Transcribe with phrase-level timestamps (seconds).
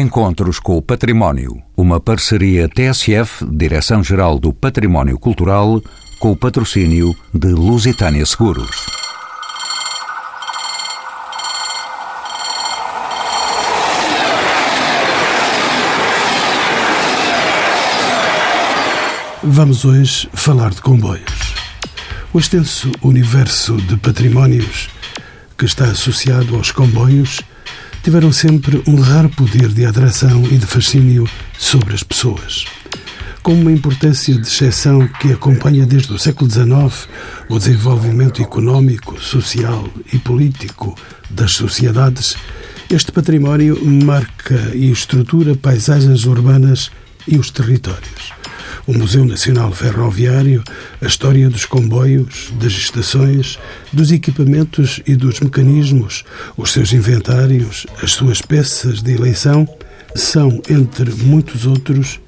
[0.00, 1.62] Encontros com o Património.
[1.76, 5.82] Uma parceria TSF, Direção-Geral do Património Cultural,
[6.18, 8.70] com o patrocínio de Lusitânia Seguros.
[19.42, 21.54] Vamos hoje falar de comboios.
[22.32, 24.88] O extenso universo de patrimónios
[25.58, 27.42] que está associado aos comboios
[28.02, 31.28] tiveram sempre um raro poder de atração e de fascínio
[31.58, 32.64] sobre as pessoas.
[33.42, 37.08] Com uma importância de exceção que acompanha desde o século XIX
[37.48, 40.94] o desenvolvimento económico, social e político
[41.28, 42.36] das sociedades,
[42.90, 46.90] este património marca e estrutura paisagens urbanas
[47.26, 48.39] e os territórios
[48.90, 50.64] o Museu Nacional Ferroviário,
[51.00, 53.56] a história dos comboios, das estações,
[53.92, 56.24] dos equipamentos e dos mecanismos,
[56.56, 59.64] os seus inventários, as suas peças de eleição,
[60.16, 62.18] são, entre muitos outros,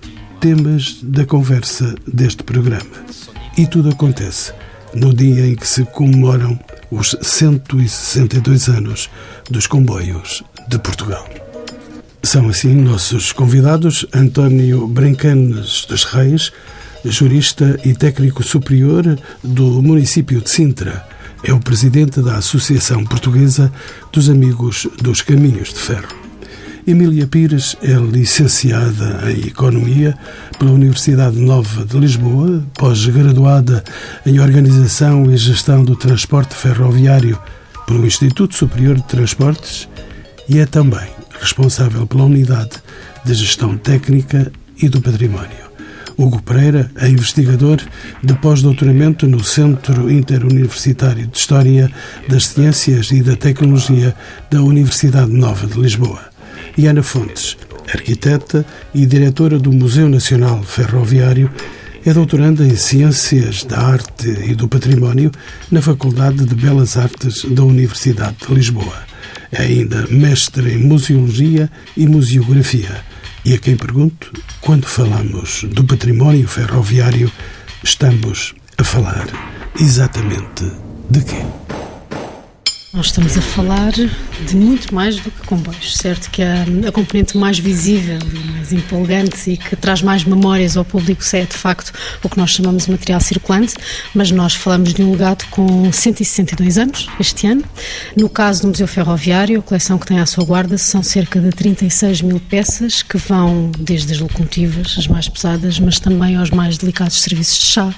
[0.41, 2.87] temas da conversa deste programa.
[3.59, 4.53] E tudo acontece
[4.95, 6.57] no dia em que se comemoram
[6.93, 9.11] os 162 anos
[9.51, 11.42] dos comboios de Portugal.
[12.25, 16.53] São assim nossos convidados António Brincanes dos Reis,
[17.05, 21.05] jurista e técnico superior do município de Sintra.
[21.43, 23.73] É o presidente da Associação Portuguesa
[24.13, 26.15] dos Amigos dos Caminhos de Ferro.
[26.87, 30.17] Emília Pires é licenciada em Economia
[30.59, 33.83] pela Universidade Nova de Lisboa, pós-graduada
[34.25, 37.39] em Organização e Gestão do Transporte Ferroviário
[37.87, 39.89] pelo Instituto Superior de Transportes
[40.49, 42.71] e é também responsável pela Unidade
[43.25, 45.73] de Gestão Técnica e do Património.
[46.17, 47.81] Hugo Pereira é investigador
[48.23, 51.91] de pós-doutoramento no Centro Interuniversitário de História
[52.29, 54.15] das Ciências e da Tecnologia
[54.51, 56.21] da Universidade Nova de Lisboa.
[56.79, 57.57] E Ana Fontes,
[57.93, 61.51] arquiteta e diretora do Museu Nacional Ferroviário,
[62.05, 65.31] é doutoranda em Ciências da Arte e do Património
[65.71, 69.12] na Faculdade de Belas Artes da Universidade de Lisboa.
[69.53, 73.05] É ainda mestre em Museologia e Museografia.
[73.45, 74.33] E a quem pergunto,
[74.63, 77.31] quando falamos do património ferroviário,
[77.85, 79.27] estamos a falar
[79.79, 80.65] exatamente
[81.11, 81.45] de quê?
[82.93, 86.31] Nós estamos a falar de muito mais do que comboios, certo?
[86.31, 88.19] Que a, a componente mais visível
[88.63, 91.93] mais empolgante e que traz mais memórias ao público é, de facto,
[92.23, 93.75] o que nós chamamos de material circulante,
[94.15, 97.65] mas nós falamos de um legado com 162 anos este ano.
[98.17, 101.51] No caso do Museu Ferroviário, a coleção que tem à sua guarda são cerca de
[101.51, 106.79] 36 mil peças que vão desde as locomotivas, as mais pesadas, mas também aos mais
[106.79, 107.95] delicados serviços de chá,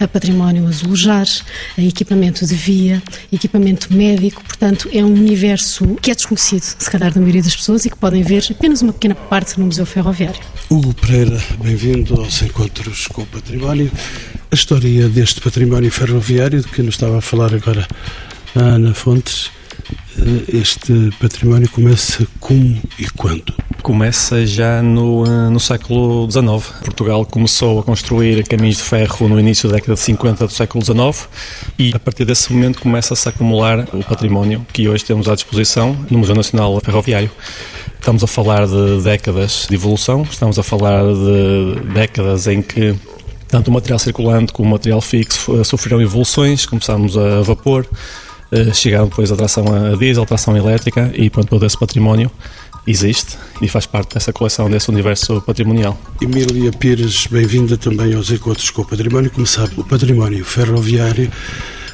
[0.00, 1.26] a património azulejar,
[1.76, 7.12] a equipamento de via, equipamento médico portanto, é um universo que é desconhecido, se calhar,
[7.12, 10.40] da maioria das pessoas e que podem ver apenas uma pequena parte no Museu Ferroviário.
[10.70, 13.90] Hugo Pereira, bem-vindo aos Encontros com o Património.
[14.50, 17.86] A história deste património ferroviário, de que nos estava a falar agora
[18.54, 19.50] a Ana Fontes,
[20.18, 23.54] eh, este património começa como e quando?
[23.82, 26.46] Começa já no, eh, no século XIX.
[26.84, 30.84] Portugal começou a construir caminhos de ferro no início da década de 50 do século
[30.84, 31.28] XIX
[31.78, 35.96] e a partir desse momento começa-se a acumular o património que hoje temos à disposição
[36.10, 37.30] no Museu Nacional Ferroviário.
[37.98, 42.94] Estamos a falar de décadas de evolução, estamos a falar de décadas em que
[43.48, 47.86] tanto o material circulante como o material fixo eh, sofreram evoluções, começámos a vapor,
[48.50, 52.30] eh, chegaram depois a tração a diesel, a tração elétrica e pronto, todo esse património
[52.90, 55.98] existe e faz parte dessa coleção, desse universo patrimonial.
[56.20, 59.30] Emília Pires, bem-vinda também aos Encontros com o Património.
[59.30, 61.30] Como sabe, o património ferroviário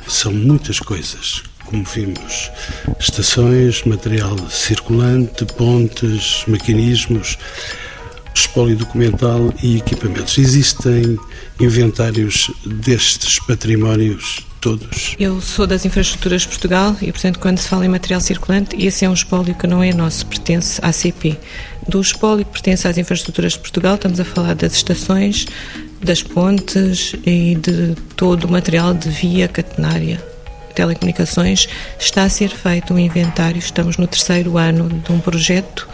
[0.06, 2.50] são muitas coisas, como vimos:
[3.00, 7.38] estações, material circulante, pontes, mecanismos,
[8.34, 10.36] espólio documental e equipamentos.
[10.38, 11.18] Existem
[11.60, 15.14] inventários destes patrimónios todos?
[15.20, 19.04] Eu sou das Infraestruturas de Portugal e, portanto, quando se fala em material circulante, esse
[19.04, 21.38] é um espólio que não é nosso, pertence à CP.
[21.86, 25.46] Do espólio que pertence às Infraestruturas de Portugal, estamos a falar das estações,
[26.02, 30.22] das pontes e de todo o material de via catenária
[30.74, 31.68] telecomunicações,
[31.98, 33.58] está a ser feito um inventário.
[33.58, 35.88] Estamos no terceiro ano de um projeto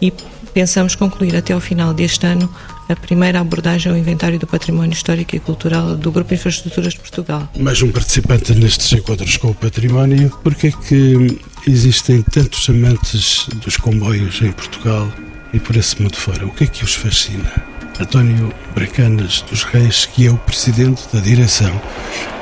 [0.00, 0.12] e
[0.56, 2.50] pensamos concluir até ao final deste ano
[2.88, 7.46] a primeira abordagem ao inventário do património histórico e cultural do Grupo Infraestruturas de Portugal.
[7.58, 10.30] Mais um participante nestes encontros com o património.
[10.42, 15.06] Por que é que existem tantos amantes dos comboios em Portugal
[15.52, 16.46] e por esse mundo fora?
[16.46, 17.52] O que é que os fascina?
[18.00, 21.82] António Bracanas dos Reis, que é o presidente da direção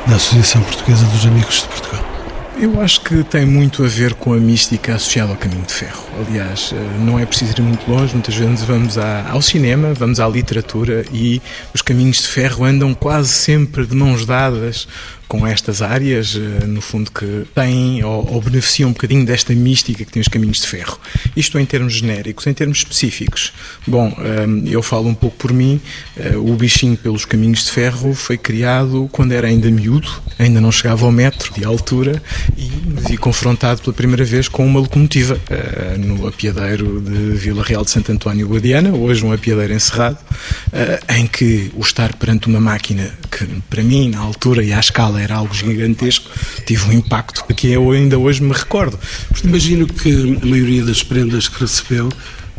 [0.06, 2.13] da Associação Portuguesa dos Amigos de Portugal.
[2.56, 6.04] Eu acho que tem muito a ver com a mística associada ao caminho de ferro.
[6.26, 10.28] Aliás, eh, não é preciso ir muito longe, muitas vezes vamos ao cinema, vamos à
[10.28, 11.42] literatura e
[11.74, 14.86] os caminhos de ferro andam quase sempre de mãos dadas
[15.38, 20.04] com estas áreas, eh, no fundo, que têm ou, ou, beneficiam um bocadinho desta mística
[20.04, 20.96] que tem os caminhos de ferro.
[21.36, 23.52] Isto em termos genéricos, em termos específicos.
[23.84, 25.80] Bom, eh, eu falo um pouco por mim,
[26.16, 30.08] eh, o bichinho pelos caminhos de ferro foi criado quando era ainda miúdo,
[30.38, 32.22] ainda não chegava ao metro de altura
[32.56, 35.38] e me vi confrontado pela primeira vez com uma locomotiva
[35.98, 40.18] no apiadeiro de Vila Real de Santo António Guadiana, hoje um apiadeiro encerrado,
[41.08, 45.23] em que o estar perante uma máquina que, para mim, na altura e à escala,
[45.24, 46.30] era algo gigantesco,
[46.66, 48.98] tive um impacto que eu ainda hoje me recordo.
[49.42, 52.10] Imagino que a maioria das prendas que recebeu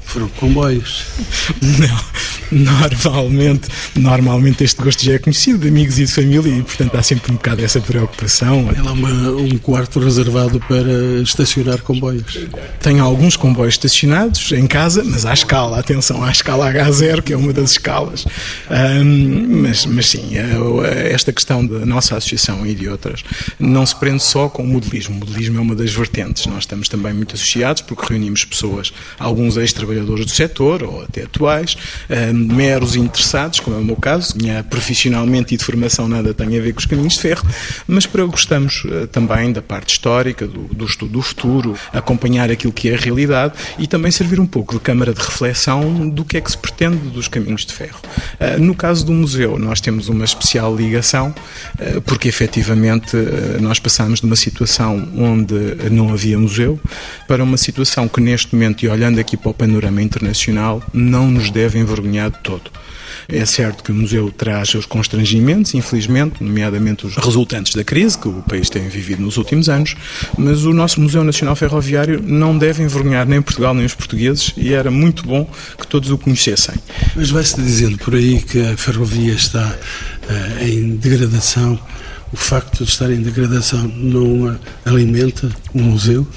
[0.05, 1.05] foram comboios.
[2.51, 6.95] Não, normalmente, normalmente este gosto já é conhecido de amigos e de família e, portanto,
[6.95, 8.69] há sempre um bocado essa preocupação.
[8.75, 12.39] Ela é uma, um quarto reservado para estacionar comboios.
[12.81, 17.37] Tenho alguns comboios estacionados em casa, mas à escala, atenção, à escala H0, que é
[17.37, 18.25] uma das escalas.
[18.69, 20.33] Um, mas, mas sim,
[21.09, 23.23] esta questão da nossa associação e de outras
[23.59, 25.15] não se prende só com o modelismo.
[25.15, 26.45] O modelismo é uma das vertentes.
[26.45, 31.23] Nós estamos também muito associados porque reunimos pessoas, alguns ex-trabalhadores trabalhadores do setor, ou até
[31.23, 31.77] atuais,
[32.09, 36.47] um, meros interessados, como é o meu caso, minha profissionalmente e de formação nada tem
[36.57, 37.47] a ver com os caminhos de ferro,
[37.87, 42.73] mas para gostamos uh, também da parte histórica, do, do, estudo do futuro, acompanhar aquilo
[42.73, 46.37] que é a realidade e também servir um pouco de câmara de reflexão do que
[46.37, 47.99] é que se pretende dos caminhos de ferro.
[48.39, 51.33] Uh, no caso do museu, nós temos uma especial ligação,
[52.05, 53.15] porque efetivamente
[53.59, 55.55] nós passamos de uma situação onde
[55.91, 56.79] não havia museu
[57.27, 61.29] para uma situação que neste momento, e olhando aqui para o panorama panorama internacional não
[61.29, 62.71] nos deve envergonhar de todo.
[63.27, 68.27] É certo que o museu traz seus constrangimentos, infelizmente, nomeadamente os resultantes da crise que
[68.27, 69.95] o país tem vivido nos últimos anos,
[70.37, 74.73] mas o nosso Museu Nacional Ferroviário não deve envergonhar nem Portugal nem os portugueses e
[74.73, 75.49] era muito bom
[75.79, 76.75] que todos o conhecessem.
[77.15, 79.75] Mas vai-se dizendo por aí que a ferrovia está
[80.29, 81.79] uh, em degradação
[82.35, 86.27] o facto de estar em degradação não alimenta o museu?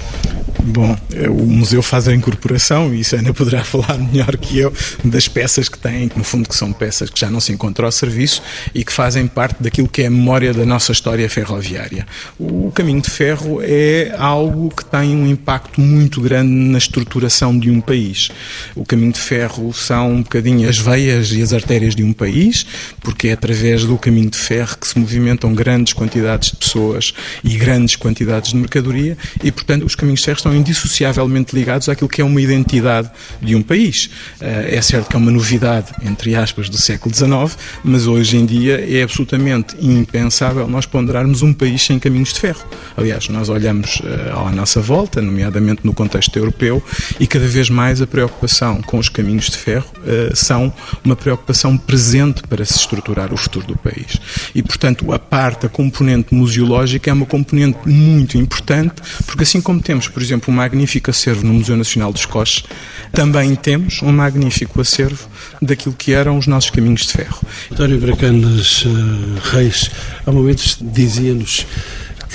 [0.63, 4.73] Bom, é, o museu faz a incorporação e isso ainda poderá falar melhor que eu
[5.03, 7.91] das peças que tem, no fundo que são peças que já não se encontram ao
[7.91, 8.41] serviço
[8.73, 12.05] e que fazem parte daquilo que é a memória da nossa história ferroviária.
[12.37, 17.69] O caminho de ferro é algo que tem um impacto muito grande na estruturação de
[17.71, 18.29] um país.
[18.75, 22.65] O caminho de ferro são um bocadinho as veias e as artérias de um país,
[23.01, 27.13] porque é através do caminho de ferro que se movimentam grandes quantidades de pessoas
[27.43, 32.09] e grandes quantidades de mercadoria e, portanto, os caminhos de ferro estão indissociavelmente ligados àquilo
[32.09, 33.09] que é uma identidade
[33.41, 34.09] de um país.
[34.39, 38.45] Eh, é certo que é uma novidade, entre aspas, do século XIX, mas hoje em
[38.45, 42.63] dia é absolutamente impensável nós ponderarmos um país sem caminhos de ferro.
[42.95, 46.83] Aliás, nós olhamos eh, à nossa volta, nomeadamente no contexto europeu,
[47.19, 50.73] e cada vez mais a preocupação com os caminhos de ferro eh, são
[51.03, 54.17] uma preocupação presente para se estruturar o futuro do país.
[54.53, 59.81] E, portanto, a parte, a componente museológica é uma componente muito importante, porque assim como
[59.81, 62.63] temos, por exemplo, um magnífico acervo no Museu Nacional dos Coches,
[63.11, 65.27] também temos um magnífico acervo
[65.61, 67.41] daquilo que eram os nossos caminhos de ferro.
[67.71, 69.91] António Bracanas uh, Reis,
[70.25, 71.65] há momentos dizia-nos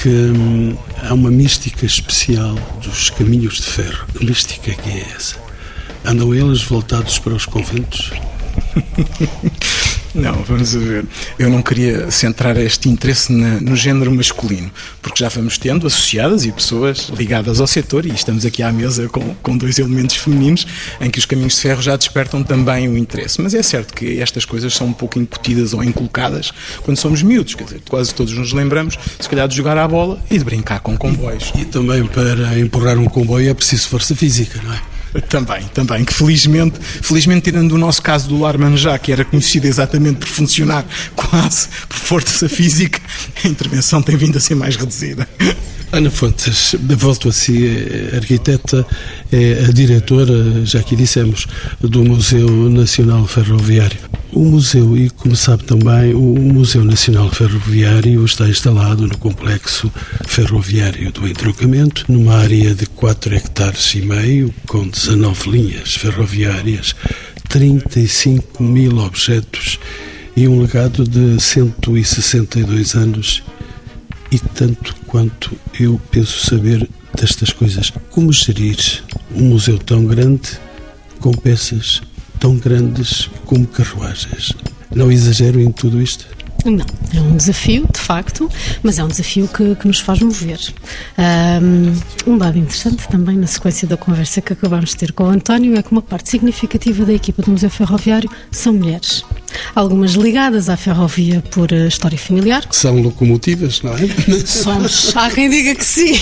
[0.02, 4.06] que hum, há uma mística especial dos caminhos de ferro.
[4.18, 5.36] Que mística que é essa?
[6.04, 8.12] Andam eles voltados para os conventos?
[10.14, 11.04] Não, vamos ver.
[11.36, 14.70] Eu não queria centrar este interesse na, no género masculino,
[15.02, 19.08] porque já vamos tendo associadas e pessoas ligadas ao setor, e estamos aqui à mesa
[19.08, 20.66] com, com dois elementos femininos,
[21.00, 23.40] em que os caminhos de ferro já despertam também o interesse.
[23.40, 26.52] Mas é certo que estas coisas são um pouco incutidas ou inculcadas
[26.82, 30.22] quando somos miúdos, quer dizer, quase todos nos lembramos, se calhar, de jogar à bola
[30.30, 31.52] e de brincar com comboios.
[31.58, 34.93] E também para empurrar um comboio é preciso força física, não é?
[35.28, 40.18] Também, também, que felizmente, felizmente tirando o nosso caso do Larmanjá, que era conhecido exatamente
[40.18, 43.00] por funcionar quase por força física,
[43.44, 45.28] a intervenção tem vindo a ser mais reduzida.
[45.92, 47.64] Ana Fontes, volto a si,
[48.12, 48.84] é arquiteta,
[49.30, 51.46] é a diretora, já que dissemos,
[51.80, 53.98] do Museu Nacional Ferroviário.
[54.34, 59.88] O museu, e como sabe também, o Museu Nacional Ferroviário está instalado no complexo
[60.26, 66.96] ferroviário do entrocamento, numa área de 4 hectares e meio, com 19 linhas ferroviárias,
[67.48, 69.78] 35 mil objetos
[70.36, 73.40] e um legado de 162 anos
[74.32, 77.92] e tanto quanto eu penso saber destas coisas.
[78.10, 78.78] Como gerir
[79.32, 80.58] um museu tão grande
[81.20, 82.02] com peças
[82.38, 84.52] tão grandes como carruagens?
[84.94, 86.26] Não exagero em tudo isto?
[86.64, 88.50] Não, é um desafio, de facto,
[88.82, 90.58] mas é um desafio que, que nos faz mover.
[92.26, 95.76] Um, dado interessante também na sequência da conversa que acabamos de ter com o António
[95.78, 99.24] é que uma parte significativa da equipa do Museu Ferroviário são mulheres.
[99.74, 102.64] Algumas ligadas à ferrovia por eh, história familiar.
[102.70, 103.98] São locomotivas, não é?
[104.46, 106.18] Somos, há quem diga que sim.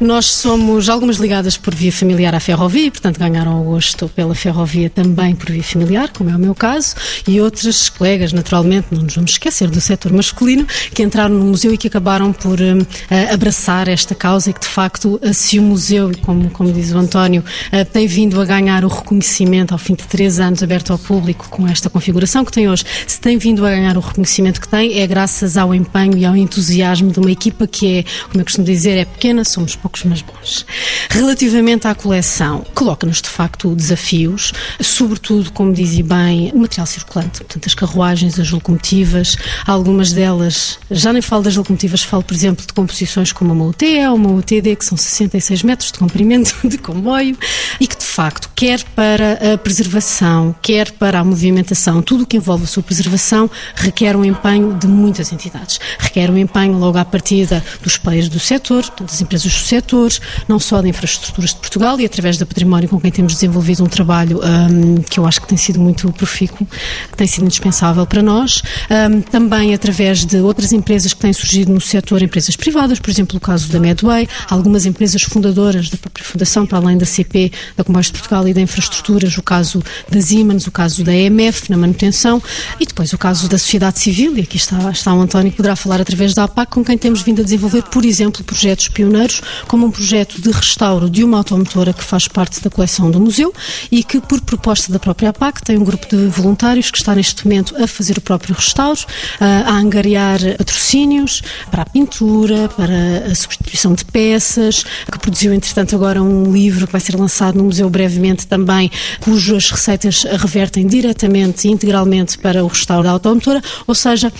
[0.00, 4.34] Nós somos algumas ligadas por via familiar à ferrovia e, portanto, ganharam o gosto pela
[4.34, 6.94] ferrovia também por via familiar, como é o meu caso,
[7.26, 11.74] e outras colegas, naturalmente, não nos vamos esquecer do setor masculino, que entraram no museu
[11.74, 16.12] e que acabaram por uh, abraçar esta causa e que, de facto, se o museu,
[16.22, 20.04] como, como diz o António, uh, tem vindo a ganhar o reconhecimento ao fim de
[20.04, 23.70] três anos aberto ao público com esta configuração que tem hoje, se tem vindo a
[23.70, 27.66] ganhar o reconhecimento que tem, é graças ao empenho e ao entusiasmo de uma equipa
[27.66, 30.64] que é, como eu costumo dizer, é pequena, somos poucos, mas bons.
[31.10, 37.66] Relativamente à coleção, coloca-nos, de facto, desafios, sobretudo, como dizia bem, o material circulante, portanto,
[37.66, 39.36] as carruagens, as locomotivas,
[39.66, 44.06] algumas delas, já nem falo das locomotivas, falo, por exemplo, de composições como uma UTE
[44.08, 47.36] ou uma UTD, que são 66 metros de comprimento de comboio,
[47.78, 52.36] e que, de facto, quer para a preservação, quer para a movimentação, tudo o que
[52.36, 55.80] envolve a sua preservação, requer um empenho de muitas entidades.
[55.98, 60.10] Requer um empenho logo à partida dos players do setor, das empresas do setor,
[60.46, 63.86] não só de infraestruturas de Portugal e através da património com quem temos desenvolvido um
[63.86, 66.66] trabalho um, que eu acho que tem sido muito profícuo,
[67.10, 68.62] que tem sido indispensável para nós.
[68.90, 73.36] Um, também através de outras empresas que têm surgido no setor, empresas privadas, por exemplo,
[73.36, 77.84] o caso da Medway, algumas empresas fundadoras da própria fundação, para além da CP, da
[77.84, 81.76] Comboios de Portugal e da Infraestruturas, o caso da Siemens, o caso da EMF na
[81.78, 82.42] manutenção.
[82.78, 85.76] E depois o caso da sociedade civil, e aqui está, está o António que poderá
[85.76, 89.86] falar através da APAC, com quem temos vindo a desenvolver, por exemplo, projetos pioneiros, como
[89.86, 93.52] um projeto de restauro de uma automotora que faz parte da coleção do museu
[93.90, 97.46] e que, por proposta da própria APAC, tem um grupo de voluntários que está neste
[97.46, 99.00] momento a fazer o próprio restauro,
[99.40, 106.22] a angariar patrocínios para a pintura, para a substituição de peças, que produziu, entretanto, agora
[106.22, 112.38] um livro que vai ser lançado no museu brevemente também, cujas receitas revertem diretamente integralmente
[112.38, 114.32] para o restauro da automotora, ou seja,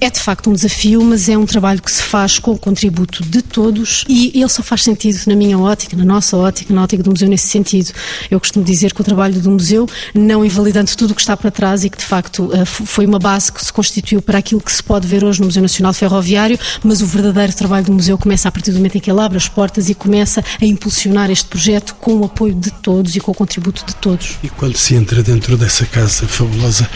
[0.00, 3.22] é de facto um desafio, mas é um trabalho que se faz com o contributo
[3.22, 7.02] de todos e ele só faz sentido na minha ótica, na nossa ótica, na ótica
[7.02, 7.92] do museu nesse sentido.
[8.30, 11.50] Eu costumo dizer que o trabalho do museu, não invalidando tudo o que está para
[11.50, 14.72] trás e que de facto eh, foi uma base que se constituiu para aquilo que
[14.72, 18.48] se pode ver hoje no Museu Nacional Ferroviário, mas o verdadeiro trabalho do museu começa
[18.48, 21.46] a partir do momento em que ele abre as portas e começa a impulsionar este
[21.46, 24.38] projeto com o apoio de todos e com o contributo de todos.
[24.42, 26.88] E quando se entra dentro dessa casa fabulosa,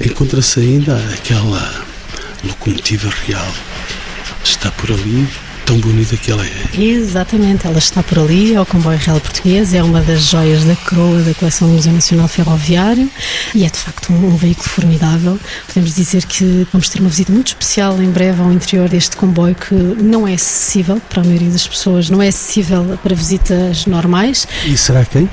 [0.00, 1.91] encontra-se ainda aquela
[2.44, 3.52] locomotiva real.
[4.44, 5.28] Está por ali,
[5.64, 6.80] tão bonita que ela é.
[6.80, 10.74] Exatamente, ela está por ali, é o comboio real português, é uma das joias da
[10.76, 13.08] coroa da coleção do Museu Nacional Ferroviário
[13.54, 15.38] e é de facto um, um, veículo formidável.
[15.66, 19.54] Podemos dizer que vamos ter uma visita muito especial em breve ao interior deste comboio
[19.54, 24.46] que não é acessível para a maioria das pessoas, não é acessível para visitas normais.
[24.66, 25.28] E será quem?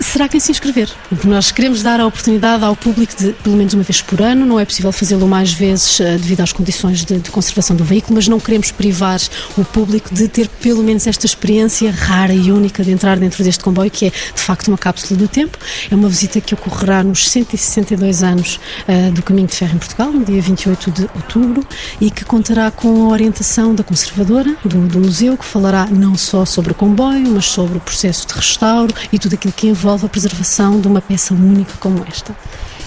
[0.00, 0.90] Será quem se inscrever.
[1.24, 4.58] Nós queremos dar a oportunidade ao público de, pelo menos uma vez por ano, não
[4.58, 8.28] é possível fazê-lo mais vezes uh, devido às condições de, de, conservação do veículo, mas
[8.28, 9.20] não queremos privar
[9.56, 13.62] o público de ter pelo menos esta experiência rara e única de entrar dentro deste
[13.62, 15.58] comboio, que é de facto uma cápsula do tempo.
[15.90, 20.12] É uma visita que ocorrerá nos 162 anos uh, do Caminho de Ferro em Portugal,
[20.12, 21.66] no dia 28 de outubro,
[22.00, 26.44] e que contará com a orientação da conservadora do, do museu, que falará não só
[26.44, 30.08] sobre o comboio, mas sobre o processo de restauro e tudo aquilo que envolve a
[30.08, 32.34] preservação de uma peça única como esta.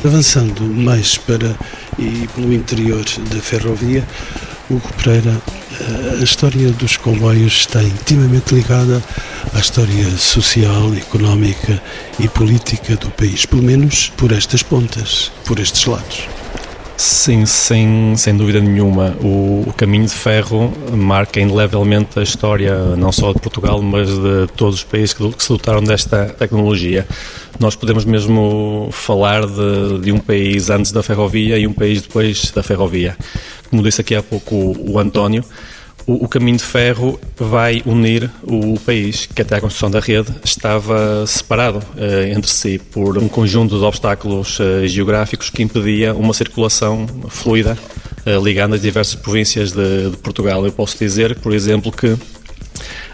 [0.04, 1.56] Avançando mais para
[1.98, 4.08] e pelo interior da ferrovia,
[4.70, 5.42] Hugo Pereira,
[6.20, 9.04] a história dos comboios está intimamente ligada
[9.54, 11.82] à história social, económica
[12.20, 16.38] e política do país, pelo menos por estas pontas, por estes lados.
[17.00, 19.15] Sim, sem, sem dúvida nenhuma.
[19.24, 24.48] O, o, caminho de ferro marca indelevelmente a história não só de Portugal, mas de
[24.58, 27.08] todos os países que, que se dotaram desta tecnologia.
[27.58, 32.51] Nós podemos mesmo falar de, de, um país antes da ferrovia e um país depois
[32.51, 33.15] da ferrovia.
[33.70, 35.46] Como disse aqui há pouco o, o António,
[36.06, 40.34] o, o, caminho de ferro vai unir o país, que até a construção da rede
[40.44, 46.34] estava separado eh, entre si por um conjunto de obstáculos eh, geográficos que impedia uma
[46.34, 47.77] circulação fluida
[48.25, 50.65] eh, ligando as diversas províncias de, de Portugal.
[50.65, 52.18] Eu posso dizer, por exemplo, que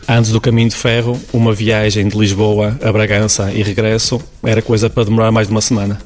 [0.07, 4.87] Antes do caminho de ferro, uma viagem de Lisboa a Bragança e regresso era coisa
[4.87, 5.99] para demorar mais de uma semana.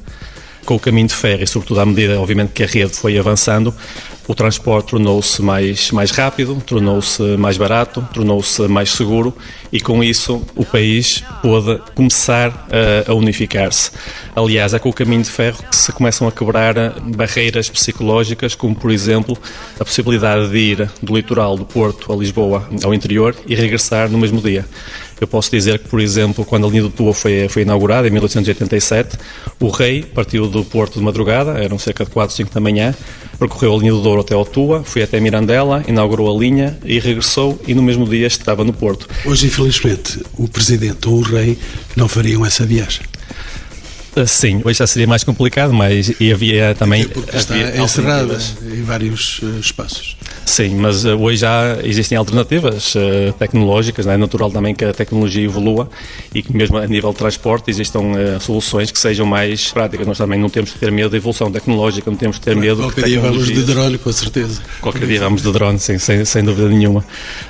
[0.64, 3.74] Com o caminho de ferro e, sobretudo, à medida, obviamente, que a rede foi avançando,
[4.26, 9.36] O transporte tornou-se mais, mais rápido, tornou-se mais barato, tornou-se mais seguro
[9.72, 13.90] e com isso o país pôde começar a, a unificar-se.
[14.34, 18.74] Aliás, é com o caminho de ferro que se começam a quebrar barreiras psicológicas, como
[18.74, 19.36] por exemplo
[19.78, 24.18] a possibilidade de ir do litoral do Porto a Lisboa ao interior e regressar no
[24.18, 24.64] mesmo dia.
[25.20, 28.10] Eu posso dizer que, por exemplo, quando a linha do Tua foi, foi inaugurada, em
[28.10, 29.18] 1887,
[29.60, 32.94] o rei partiu do Porto de madrugada, eram cerca de 4, 5 da manhã,
[33.40, 36.98] percorreu a linha do Douro até ao Tua, foi até Mirandela, inaugurou a linha e
[37.00, 39.08] regressou e no mesmo dia estava no Porto.
[39.24, 41.58] Hoje, infelizmente, o Presidente ou o Rei
[41.96, 43.00] não fariam essa viagem.
[44.16, 47.06] Ah, sim, hoje já seria mais complicado, mas e havia também.
[47.06, 50.16] Porque está encerrada em vários uh, espaços.
[50.44, 55.44] Sim, mas uh, hoje já existem alternativas uh, tecnológicas, é natural também que a tecnologia
[55.44, 55.88] evolua
[56.34, 58.00] e que mesmo a nível de transporte existam
[58.40, 60.06] soluções que sejam mais práticas.
[60.06, 62.82] Nós também não temos que ter medo da evolução tecnológica, não temos que ter medo
[62.82, 64.60] Qualquer dia vamos de drone, com certeza.
[64.80, 67.04] Qualquer dia vamos de drone, sim, sem, sem dúvida nenhuma.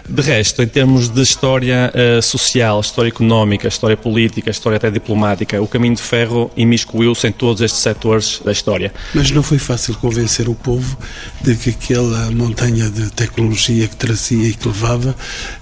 [0.09, 5.67] De resto, em termos de história social, história económica, história política, história até diplomática, o
[5.67, 8.93] caminho de ferro imiscuiu-se em todos estes setores da história.
[9.15, 10.97] Mas não foi fácil convencer o povo
[11.41, 15.15] de que aquela montanha de tecnologia que trazia e que levava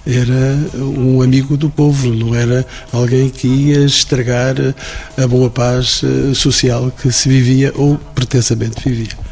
[0.05, 4.55] era um amigo do povo, não era alguém que ia estragar
[5.17, 9.29] a boa paz eh, social que se vivia ou pretensamente vivia.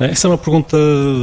[0.00, 0.76] Essa é uma pergunta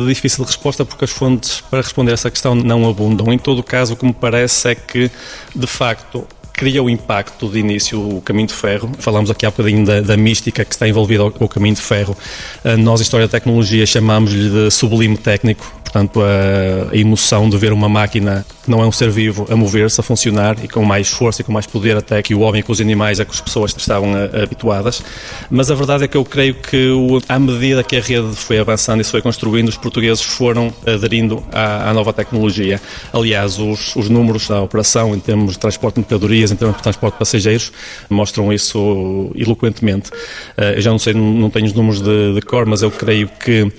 [0.06, 3.32] difícil de resposta porque as fontes para responder essa questão não abundam.
[3.32, 5.10] Em todo o caso, o que me parece é que,
[5.56, 8.90] de facto, cria o impacto de início o Caminho de Ferro.
[9.00, 12.16] Falámos aqui há bocadinho da, da mística que está envolvida com o Caminho de Ferro.
[12.64, 17.90] Uh, nós, História da Tecnologia, chamamos-lhe de sublime técnico, portanto, a, emoção de ver uma
[17.90, 21.44] máquina não é um ser vivo a mover-se, a funcionar e com mais força e
[21.46, 24.14] com mais poder até que o homem com os animais a que as pessoas estavam
[24.14, 25.04] a, habituadas.
[25.50, 26.90] Mas a verdade é que eu creio que,
[27.28, 31.44] à medida que a rede foi avançando e se foi construindo, os portugueses foram aderindo
[31.52, 32.82] à, à nova tecnologia.
[33.14, 36.84] Aliás, os, os números da operação em termos de transporte de mercadorias em termos de
[36.84, 37.72] transporte de passageiros
[38.10, 40.12] mostram isso eloquentemente.
[40.58, 43.28] Eh, eu já não sei, não tenho os números de, de cor, mas eu creio
[43.28, 43.72] que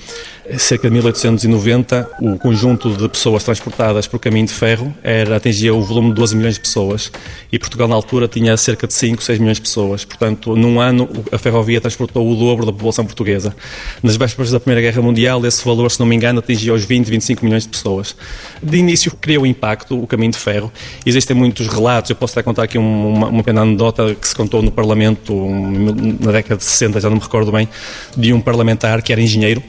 [0.58, 5.82] cerca de 1890, o conjunto de pessoas transportadas por caminho de ferro era, atingia o
[5.82, 7.10] volume de 12 milhões de pessoas
[7.50, 10.04] e Portugal, na altura, tinha cerca de 5, 6 milhões de pessoas.
[10.04, 13.54] Portanto, num ano, a ferrovia transportou o dobro da população portuguesa.
[14.02, 17.06] Nas vésperas da Primeira Guerra Mundial, esse valor, se não me engano, atingia os 20,
[17.06, 18.16] 25 milhões de pessoas.
[18.62, 20.72] De início, criou impacto o caminho de ferro.
[21.04, 24.62] Existem muitos relatos, eu posso até contar aqui uma, uma pequena anedota que se contou
[24.62, 25.34] no Parlamento
[26.20, 27.68] na década de 60, já não me recordo bem,
[28.16, 29.62] de um parlamentar que era engenheiro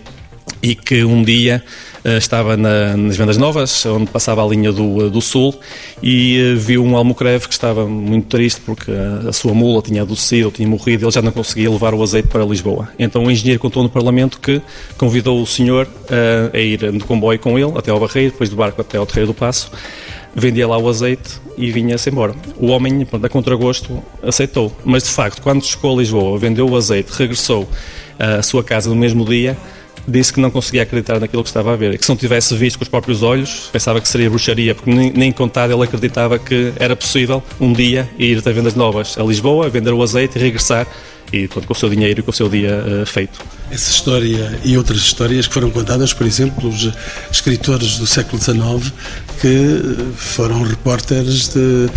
[0.61, 1.63] e que um dia
[2.03, 5.53] uh, estava na, nas Vendas Novas, onde passava a linha do, do Sul,
[6.01, 10.01] e uh, viu um almocreve que estava muito triste porque a, a sua mula tinha
[10.01, 12.89] adoecido, tinha morrido, ele já não conseguia levar o azeite para Lisboa.
[12.97, 14.61] Então o engenheiro contou no Parlamento que
[14.97, 18.55] convidou o senhor uh, a ir de comboio com ele até ao Barreiro, depois do
[18.55, 19.71] barco até ao Terreiro do Passo,
[20.35, 22.35] vendia lá o azeite e vinha-se embora.
[22.57, 24.71] O homem, pronto, a contragosto, aceitou.
[24.85, 27.67] Mas, de facto, quando chegou a Lisboa, vendeu o azeite, regressou
[28.19, 29.57] à sua casa no mesmo dia,
[30.07, 31.97] disse que não conseguia acreditar naquilo que estava a ver.
[31.97, 35.11] Que se não tivesse visto com os próprios olhos, pensava que seria bruxaria, porque nem,
[35.11, 39.69] nem contado ele acreditava que era possível um dia ir até vendas novas a Lisboa,
[39.69, 40.87] vender o azeite e regressar
[41.31, 43.39] e com o seu dinheiro e com o seu dia uh, feito.
[43.69, 46.89] Essa história e outras histórias que foram contadas, por exemplo, pelos
[47.31, 48.93] escritores do século XIX
[49.41, 51.89] que foram repórteres de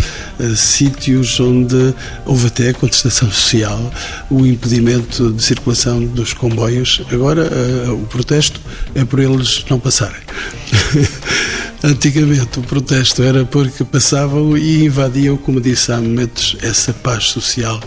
[0.43, 1.93] uh, sítios onde
[2.25, 3.91] houve até contestação social,
[4.29, 7.01] o impedimento de circulação dos comboios.
[7.11, 8.59] Agora, uh, o protesto
[8.93, 10.21] é por eles não passarem.
[11.83, 17.79] Antigamente o protesto era porque passavam e invadiam, como disse há momentos, essa paz social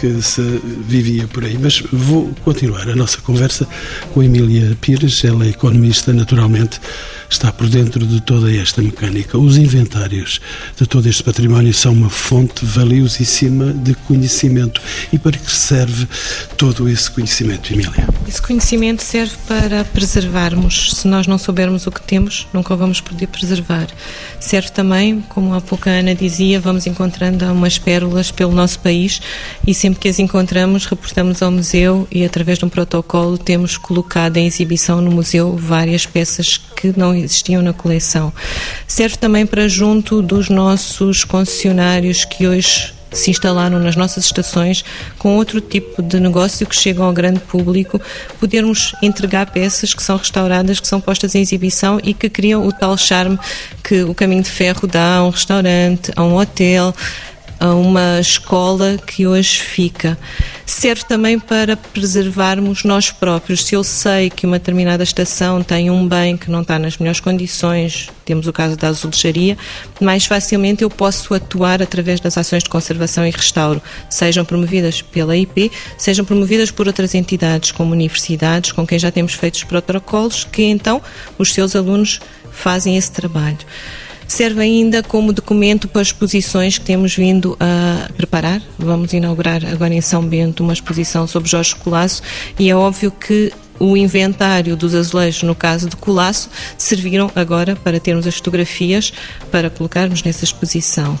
[0.00, 0.40] que se
[0.86, 1.58] vivia por aí.
[1.58, 3.66] Mas vou continuar a nossa conversa
[4.14, 6.80] com Emília Pires, ela é economista, naturalmente
[7.28, 9.38] está por dentro de toda esta mecânica.
[9.38, 10.40] Os inventários
[10.76, 14.80] de todo este património são uma fonte valiosíssima de conhecimento.
[15.12, 16.08] E para que serve
[16.56, 18.08] todo esse conhecimento, Emília?
[18.26, 20.92] Esse conhecimento serve para preservarmos.
[20.94, 23.86] Se nós não soubermos o que temos, nunca o vamos poder preservar.
[24.40, 29.20] Serve também, como há pouco a Ana dizia, vamos encontrando umas pérolas pelo nosso país
[29.66, 34.36] e sempre que as encontramos, reportamos ao museu e, através de um protocolo, temos colocado
[34.36, 38.32] em exibição no museu várias peças que não existiam na coleção.
[38.86, 44.84] Serve também para junto dos nossos concessionários que hoje se instalaram nas nossas estações
[45.18, 48.00] com outro tipo de negócio que chega ao grande público,
[48.38, 52.72] podermos entregar peças que são restauradas, que são postas em exibição e que criam o
[52.72, 53.38] tal charme
[53.82, 56.94] que o caminho de ferro dá a um restaurante, a um hotel,
[57.60, 60.18] a uma escola que hoje fica.
[60.64, 63.66] serve também para preservarmos nós próprios.
[63.66, 67.20] Se eu sei que uma determinada estação tem um bem que não está nas melhores
[67.20, 69.58] condições, temos o caso da azulejaria,
[70.00, 75.36] mais facilmente eu posso atuar através das ações de conservação e restauro, sejam promovidas pela
[75.36, 80.44] IP, sejam promovidas por outras entidades, como universidades, com quem já temos feito os protocolos,
[80.44, 81.02] que então
[81.36, 82.20] os seus alunos
[82.50, 83.58] fazem esse trabalho
[84.30, 88.62] serve ainda como documento para exposições que temos vindo a preparar.
[88.78, 92.22] Vamos inaugurar agora em São Bento uma exposição sobre Jorge Colasso
[92.56, 97.98] e é óbvio que o inventário dos azulejos, no caso de Colasso, serviram agora para
[97.98, 99.12] termos as fotografias
[99.50, 101.18] para colocarmos nessa exposição.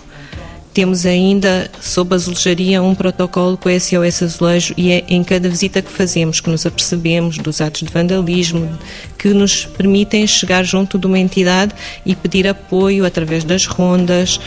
[0.72, 5.48] Temos ainda, sob a azulejaria, um protocolo com o SOS Azulejo e é em cada
[5.48, 8.78] visita que fazemos que nos apercebemos dos atos de vandalismo
[9.18, 11.74] que nos permitem chegar junto de uma entidade
[12.06, 14.40] e pedir apoio através das rondas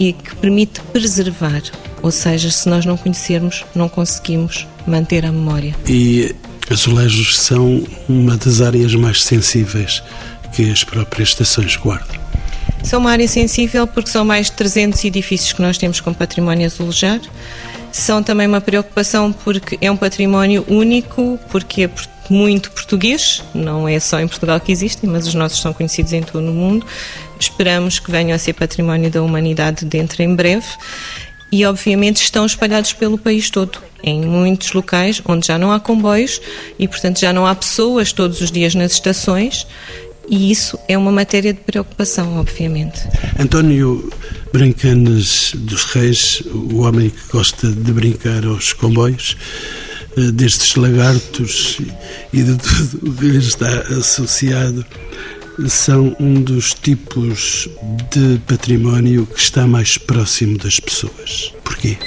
[0.00, 1.62] e que permite preservar.
[2.02, 5.76] Ou seja, se nós não conhecermos, não conseguimos manter a memória.
[5.88, 6.34] E
[6.68, 10.02] azulejos são uma das áreas mais sensíveis
[10.54, 12.21] que as próprias estações guardam.
[12.82, 16.66] São uma área sensível porque são mais de 300 edifícios que nós temos com património
[16.66, 17.20] azulejar.
[17.92, 21.90] São também uma preocupação porque é um património único, porque é
[22.30, 26.22] muito português, não é só em Portugal que existem, mas os nossos são conhecidos em
[26.22, 26.86] todo o mundo.
[27.38, 30.66] Esperamos que venham a ser património da humanidade dentro em breve
[31.50, 36.40] e, obviamente, estão espalhados pelo país todo, em muitos locais onde já não há comboios
[36.78, 39.66] e, portanto, já não há pessoas todos os dias nas estações
[40.28, 43.00] e isso é uma matéria de preocupação, obviamente.
[43.38, 44.10] António
[44.52, 49.36] Brancanes dos Reis, o homem que gosta de brincar aos comboios,
[50.16, 51.78] eh, destes lagartos
[52.32, 54.84] e de tudo o que lhe está associado,
[55.68, 57.68] são um dos tipos
[58.10, 61.52] de património que está mais próximo das pessoas.
[61.64, 61.98] Porquê?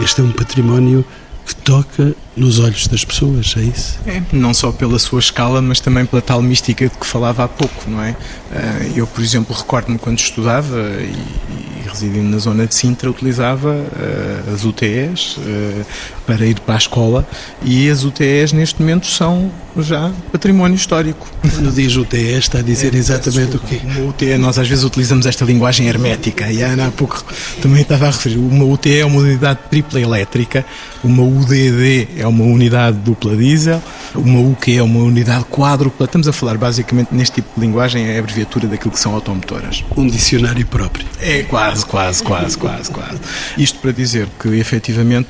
[0.00, 1.04] Este é um património
[1.48, 3.98] que toca nos olhos das pessoas, é isso?
[4.06, 7.48] É, não só pela sua escala, mas também pela tal mística de que falava há
[7.48, 8.14] pouco, não é?
[8.52, 14.54] Eh, eu, por exemplo, recordo-me quando estudava e residindo na zona de Sintra, utilizava uh,
[14.54, 15.86] as UTEs uh,
[16.26, 17.26] para ir para a escola
[17.62, 19.50] e as UTEs neste momento são
[19.82, 21.26] já património histórico.
[21.40, 23.80] Quando diz UTE está a dizer é, exatamente o quê?
[23.84, 27.24] Uma UTE, nós às vezes utilizamos esta linguagem hermética e a Ana há pouco
[27.60, 28.38] também estava a referir.
[28.38, 30.64] Uma UTE é uma unidade tripla elétrica,
[31.02, 33.82] uma UDD é uma unidade dupla diesel,
[34.14, 36.06] uma UQ é uma unidade quádrupla.
[36.06, 39.84] Estamos a falar basicamente neste tipo de linguagem, é a abreviatura daquilo que são automotoras.
[39.96, 41.06] Um dicionário próprio.
[41.20, 43.18] É quase, quase, quase, quase, quase.
[43.56, 45.28] Isto para dizer que efetivamente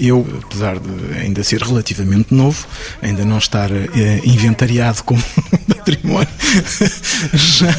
[0.00, 2.66] eu, apesar de ainda ser relativamente novo,
[3.02, 5.22] ainda não estar eh, inventariado como
[5.68, 6.28] património,
[7.34, 7.74] já,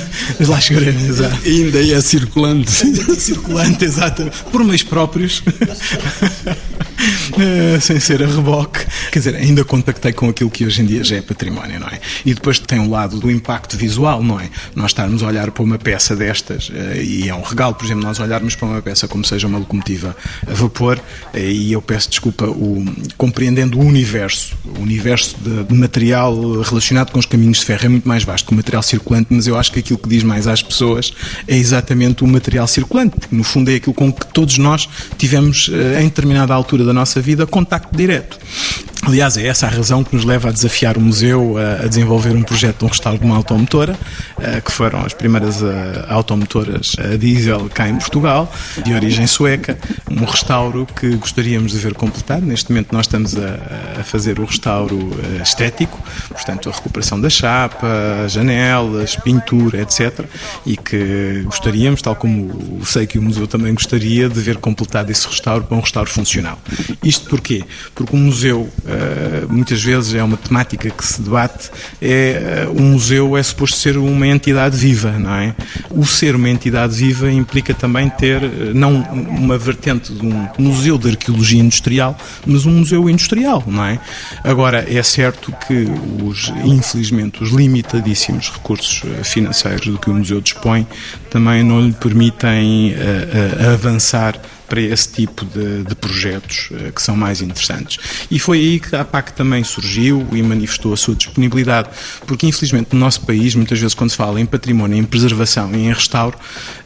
[0.48, 1.22] lá chegaremos.
[1.22, 2.84] Ainda é circulante.
[2.84, 4.44] Ainda é circulante, exatamente.
[4.52, 5.44] Por meios próprios.
[7.38, 8.80] Eh, sem ser a reboque.
[9.12, 12.00] Quer dizer, ainda contactei com aquilo que hoje em dia já é património, não é?
[12.26, 14.50] E depois tem um lado do impacto visual, não é?
[14.74, 18.05] Nós estarmos a olhar para uma peça destas, uh, e é um regalo, por exemplo,
[18.06, 20.16] nós olharmos para uma peça como seja uma locomotiva
[20.48, 22.86] a vapor, uh, e eu peço desculpa, o,
[23.18, 27.90] compreendendo o universo, o universo de, de, material relacionado com os caminhos de ferro é
[27.90, 30.48] muito mais vasto que o material circulante, mas eu acho que aquilo que diz mais
[30.48, 31.14] às pessoas
[31.48, 34.88] é exatamente o material circulante, porque no fundo é aquilo com que todos nós
[35.18, 38.38] tivemos, uh, em determinada altura da nossa vida, contacto direto.
[39.08, 42.42] Aliás, é essa a razão que nos leva a desafiar o museu a, desenvolver um
[42.42, 43.96] projeto de um restauro de uma automotora,
[44.64, 45.62] que foram as primeiras
[46.10, 48.52] automotoras a diesel cá em Portugal,
[48.84, 49.78] de origem sueca.
[50.10, 52.46] Um restauro que gostaríamos de ver completado.
[52.46, 57.88] Neste momento nós estamos a, fazer o restauro estético, portanto a recuperação da chapa,
[58.28, 60.26] janelas, pintura, etc.
[60.66, 65.28] E que gostaríamos, tal como sei que o museu também gostaria, de ver completado esse
[65.28, 66.58] restauro para um restauro funcional.
[67.04, 67.64] Isto porquê?
[67.94, 68.95] Porque o museu eh,
[69.50, 71.70] muitas vezes é uma temática que se debate,
[72.02, 75.56] é uh, um museu é suposto ser uma entidade viva, não é?
[75.90, 80.98] O ser uma entidade viva implica também ter eh, não uma vertente de um museu
[80.98, 84.00] de arqueologia industrial, mas um museu industrial, não é?
[84.44, 85.88] Agora é certo que
[86.24, 90.88] os infelizmente os limitadíssimos recursos financeiros do que o museu dispõe
[91.30, 92.96] também não lhe permitem
[93.74, 97.98] avançar para esse tipo de, de projetos uh, que são mais interessantes.
[98.30, 101.90] E foi aí que a PAC também surgiu e manifestou a sua disponibilidade,
[102.26, 105.86] porque infelizmente no nosso país, muitas vezes quando se fala em património, em preservação e
[105.86, 106.38] em restauro,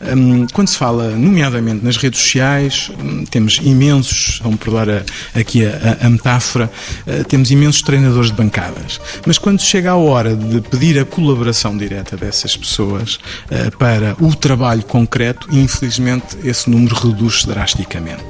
[0.01, 5.97] um, quando se fala nomeadamente nas redes sociais, um, temos imensos, vamos perdoar aqui a,
[6.01, 6.69] a metáfora,
[7.07, 8.99] uh, temos imensos treinadores de bancadas.
[9.25, 14.35] Mas quando chega a hora de pedir a colaboração direta dessas pessoas uh, para o
[14.35, 18.23] trabalho concreto, infelizmente esse número reduz-se drasticamente drasticamente.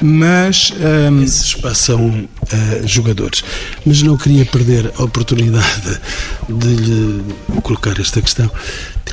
[0.00, 0.72] Mas.
[0.72, 1.22] Um...
[1.22, 3.44] Esses são uh, jogadores.
[3.84, 6.00] Mas não queria perder a oportunidade
[6.48, 7.24] de lhe
[7.70, 8.50] colocar esta questão.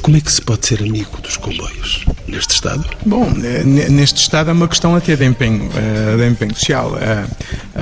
[0.01, 2.83] Como é que se pode ser amigo dos comboios neste Estado?
[3.05, 6.97] Bom, eh, neste Estado é uma questão até de empenho, eh, de empenho social.
[6.97, 7.25] Eh,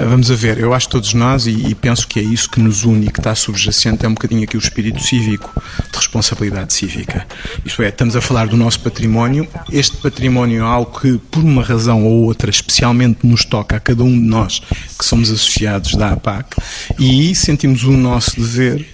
[0.05, 2.83] vamos a ver, eu acho que todos nós, e penso que é isso que nos
[2.83, 5.51] une e que está subjacente, é um bocadinho aqui o espírito cívico,
[5.91, 7.25] de responsabilidade cívica.
[7.63, 9.47] Isto é, estamos a falar do nosso património.
[9.71, 14.03] Este património é algo que, por uma razão ou outra, especialmente nos toca a cada
[14.03, 14.61] um de nós
[14.97, 16.55] que somos associados da APAC,
[16.99, 18.87] e sentimos o nosso dever,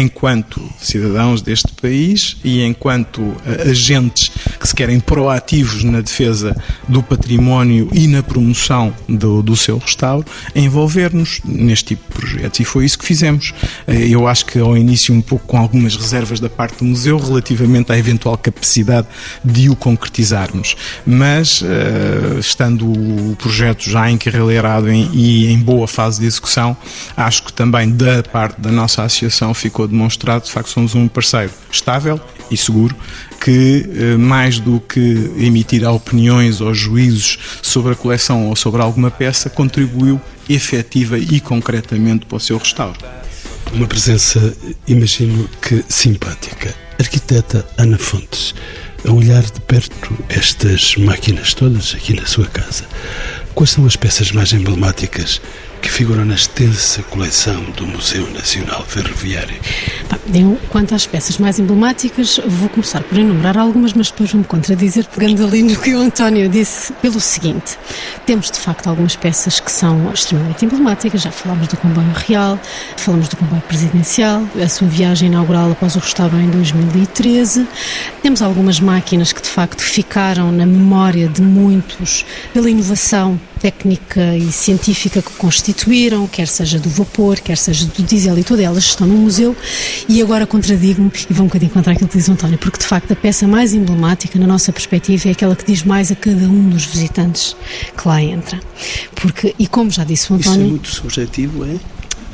[0.00, 6.56] enquanto cidadãos deste país, e enquanto eh, agentes que se querem proativos na defesa
[6.88, 12.60] do património e na promoção do, do seu restauro, envolver-nos neste tipo de projetos.
[12.60, 13.52] E foi isso que fizemos.
[13.86, 17.18] Eh, eu acho que ao início, um pouco com algumas reservas da parte do museu
[17.18, 19.06] relativamente à eventual capacidade
[19.44, 20.76] de o concretizarmos.
[21.06, 26.76] Mas, eh, estando o projeto já encarreirado e em boa fase de execução,
[27.16, 31.52] acho que também da parte da nossa associação ficou demonstrado, de facto, somos um parceiro
[31.70, 32.94] estável e seguro
[33.40, 39.10] que, eh, mais do que emitir opiniões ou juízos sobre a coleção ou sobre alguma
[39.10, 42.98] peça, contribuiu efetiva e concretamente para o seu restauro.
[43.72, 44.54] Uma presença,
[44.86, 46.74] imagino que simpática.
[47.00, 48.54] Arquiteta Ana Fontes,
[49.06, 52.84] a olhar de perto estas máquinas todas aqui na sua casa,
[53.54, 55.40] quais são as peças mais emblemáticas
[55.80, 59.56] que figuram na extensa coleção do Museu Nacional Ferroviário?
[60.70, 65.44] Quanto às peças mais emblemáticas, vou começar por enumerar algumas, mas depois vou-me contradizer, pegando
[65.44, 67.76] ali no que o António disse, pelo seguinte:
[68.24, 72.58] temos de facto algumas peças que são extremamente emblemáticas, já falámos do comboio real,
[72.96, 77.66] falamos do comboio presidencial, a sua viagem inaugural após o restauro em 2013.
[78.22, 84.50] Temos algumas máquinas que de facto ficaram na memória de muitos pela inovação técnica e
[84.50, 89.06] científica que constituíram, quer seja do vapor, quer seja do diesel e todas elas estão
[89.06, 89.56] no museu.
[90.08, 92.86] E agora contradigo-me e vou um bocadinho contra aquilo que diz o António, porque de
[92.86, 96.46] facto a peça mais emblemática, na nossa perspectiva, é aquela que diz mais a cada
[96.46, 97.56] um dos visitantes
[97.96, 98.60] que lá entra.
[99.14, 100.60] Porque, e como já disse o António.
[100.60, 101.76] Isso é muito subjetivo, é?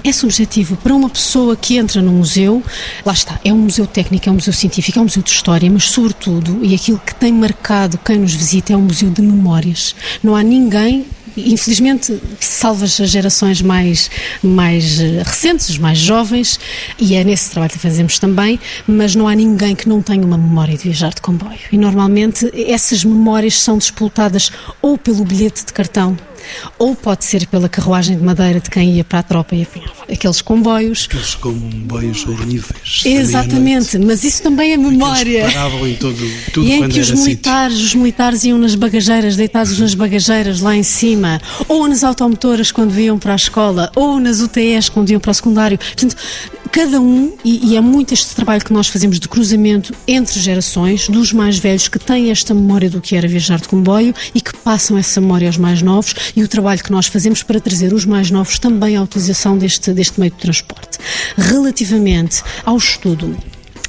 [0.05, 0.77] É subjetivo.
[0.77, 2.63] Para uma pessoa que entra no museu,
[3.05, 5.71] lá está, é um museu técnico, é um museu científico, é um museu de história,
[5.71, 9.95] mas sobretudo, e aquilo que tem marcado quem nos visita é um museu de memórias.
[10.23, 11.07] Não há ninguém
[11.37, 14.11] infelizmente, salvas as gerações mais,
[14.43, 16.59] mais eh, recentes, os mais jovens,
[16.99, 20.39] e é nesse trabalho que fazemos também, mas não há ninguém que não tenha uma
[20.39, 21.59] memória de viajar de comboio.
[21.71, 24.51] E normalmente essas memórias são disputadas
[24.83, 26.17] ou pelo bilhete de cartão
[26.79, 30.05] ou pode ser pela carruagem de madeira de quem ia para a tropa e apanhava
[30.11, 31.07] aqueles comboios.
[31.09, 33.03] Aqueles comboios horríveis.
[33.05, 35.45] Exatamente, mas isso também é memória.
[35.45, 36.17] paravam em todo,
[36.53, 40.75] tudo e em que os militares, os militares iam nas bagageiras, deitados nas bagageiras lá
[40.75, 45.21] em cima, ou nas automotoras quando iam para a escola, ou nas UTS quando iam
[45.21, 45.79] para o secundário.
[45.79, 46.17] Portanto,
[46.69, 51.09] cada um, e, e, é muito este trabalho que nós fazemos de cruzamento entre gerações,
[51.09, 54.57] dos mais velhos que têm esta memória do que era viajar de comboio e que
[54.59, 58.05] passam essa memória aos mais novos, e o trabalho que nós fazemos para trazer os
[58.05, 60.99] mais novos também à utilização deste, deste meio de transporte.
[61.37, 63.37] Relativamente ao estudo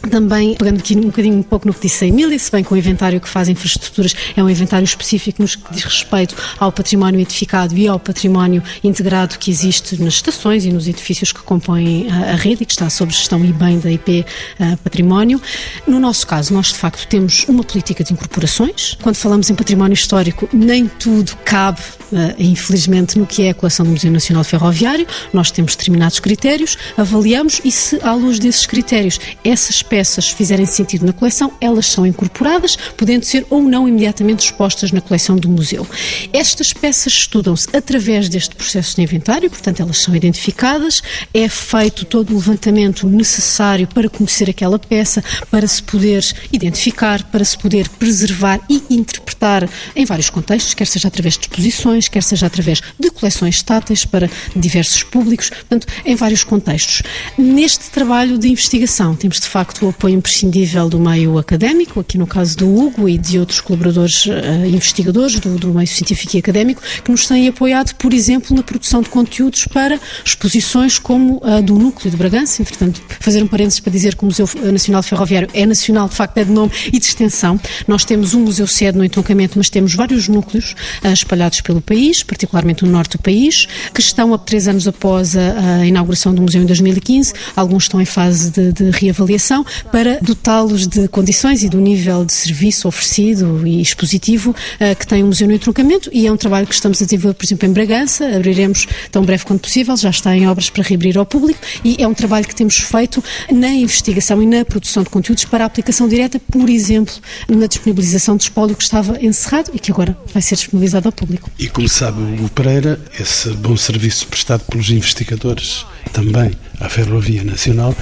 [0.07, 2.73] também, pegando aqui um bocadinho um pouco no que disse a Emília, se bem que
[2.73, 7.19] o inventário que faz infraestruturas é um inventário específico nos que diz respeito ao património
[7.19, 12.33] edificado e ao património integrado que existe nas estações e nos edifícios que compõem a,
[12.33, 14.25] a rede e que está sob gestão e bem da IP
[14.59, 15.41] uh, Património.
[15.87, 18.97] No nosso caso, nós de facto temos uma política de incorporações.
[19.01, 21.81] Quando falamos em património histórico, nem tudo cabe,
[22.11, 25.05] uh, infelizmente, no que é a coleção do Museu Nacional Ferroviário.
[25.33, 31.05] Nós temos determinados critérios, avaliamos e se, à luz desses critérios, essas peças fizerem sentido
[31.05, 35.85] na coleção, elas são incorporadas, podendo ser ou não imediatamente expostas na coleção do museu.
[36.31, 41.01] Estas peças estudam-se através deste processo de inventário, portanto, elas são identificadas,
[41.33, 47.43] é feito todo o levantamento necessário para conhecer aquela peça, para se poder identificar, para
[47.43, 52.45] se poder preservar e interpretar em vários contextos, quer seja através de exposições, quer seja
[52.45, 57.01] através de coleções estáteis para diversos públicos, portanto, em vários contextos.
[57.37, 62.27] Neste trabalho de investigação, temos de facto o apoio imprescindível do meio académico, aqui no
[62.27, 64.31] caso do Hugo e de outros colaboradores uh,
[64.65, 69.01] investigadores do, do, meio científico e académico, que nos têm apoiado, por exemplo, na produção
[69.01, 72.61] de conteúdos para exposições como a do Núcleo de Bragança.
[72.61, 76.37] Entretanto, fazer um parênteses para dizer que o Museu Nacional Ferroviário é nacional, de facto,
[76.37, 77.59] é de nome e de extensão.
[77.87, 82.23] Nós temos um museu sede no entroncamento, mas temos vários núcleos uh, espalhados pelo país,
[82.23, 86.41] particularmente no norte do país, que estão, a três anos após a, a inauguração do
[86.41, 91.69] museu em 2015, alguns estão em fase de, de reavaliação para dotá-los de condições e
[91.69, 96.09] do nível de serviço oferecido e expositivo uh, que tem o Museu no Entroncamento.
[96.13, 99.45] E é um trabalho que estamos a desenvolver, por exemplo, em Bragança, abriremos tão breve
[99.45, 101.59] quanto possível, já está em obras para reabrir ao público.
[101.83, 105.63] E é um trabalho que temos feito na investigação e na produção de conteúdos para
[105.63, 107.13] a aplicação direta, por exemplo,
[107.47, 111.49] na disponibilização de espólio que estava encerrado e que agora vai ser disponibilizado ao público.
[111.57, 117.95] E como sabe o Pereira, esse bom serviço prestado pelos investigadores também à Ferrovia Nacional,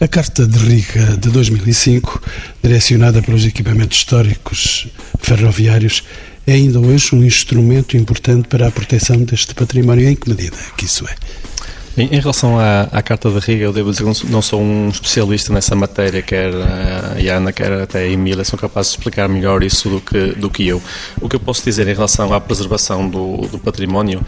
[0.00, 2.20] a Carta de Riga de 2005,
[2.62, 4.88] direcionada para os equipamentos históricos
[5.20, 6.02] ferroviários,
[6.46, 10.08] é ainda hoje um instrumento importante para a proteção deste património.
[10.08, 11.14] Em que medida é que isso é?
[11.96, 14.88] Em, em relação à, à, Carta de Riga, eu devo dizer que não sou um
[14.88, 19.62] especialista nessa matéria, quer a Ana, quer até a Emília, são capazes de explicar melhor
[19.62, 20.82] isso do que, do que eu.
[21.20, 24.20] O que eu posso dizer em relação à preservação do, do património,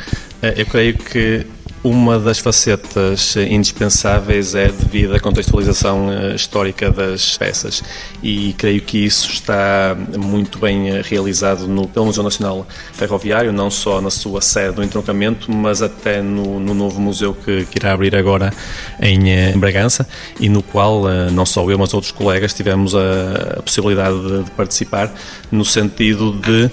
[0.43, 1.45] eh, eu creio que
[1.87, 7.83] uma das facetas indispensáveis é devido à contextualização eh, histórica das peças.
[8.21, 13.71] E creio que isso está muito bem eh, realizado no, pelo Museu Nacional Ferroviário, não
[13.71, 17.93] só na sua sede no entroncamento, mas até no, no novo museu que, que, irá
[17.93, 18.53] abrir agora
[19.01, 20.09] em, eh, em, Bragança
[20.41, 24.51] e no qual não só eu, mas outros colegas tivemos a, a possibilidade de, de
[24.53, 25.13] participar
[25.53, 26.71] no sentido de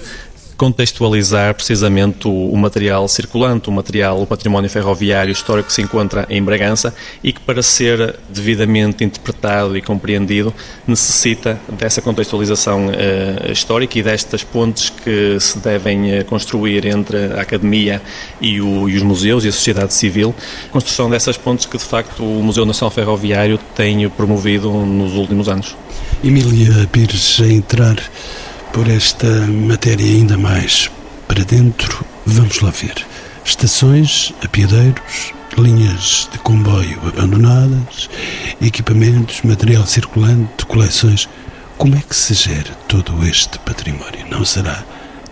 [0.56, 6.26] contextualizar precisamente o, o, material circulante, o material, o património ferroviário histórico que se encontra
[6.30, 10.52] em Bragança e que para ser devidamente interpretado e compreendido
[10.86, 17.42] necessita dessa contextualização uh, histórica e destas pontes que se devem uh, construir entre a
[17.42, 18.00] academia
[18.40, 20.34] e, o, e, os museus e a sociedade civil,
[20.70, 25.76] construção dessas pontes que de facto o Museu Nacional Ferroviário tem promovido nos últimos anos.
[26.22, 27.96] Emília Pires, a entrar
[28.74, 30.90] por esta matéria ainda mais
[31.28, 33.06] para dentro, vamos lá ver.
[33.44, 38.10] Estações, apiadeiros, linhas de comboio abandonadas,
[38.60, 41.28] equipamentos, material circulante, coleções.
[41.78, 44.26] Como é que se gera todo este património?
[44.28, 44.84] Não será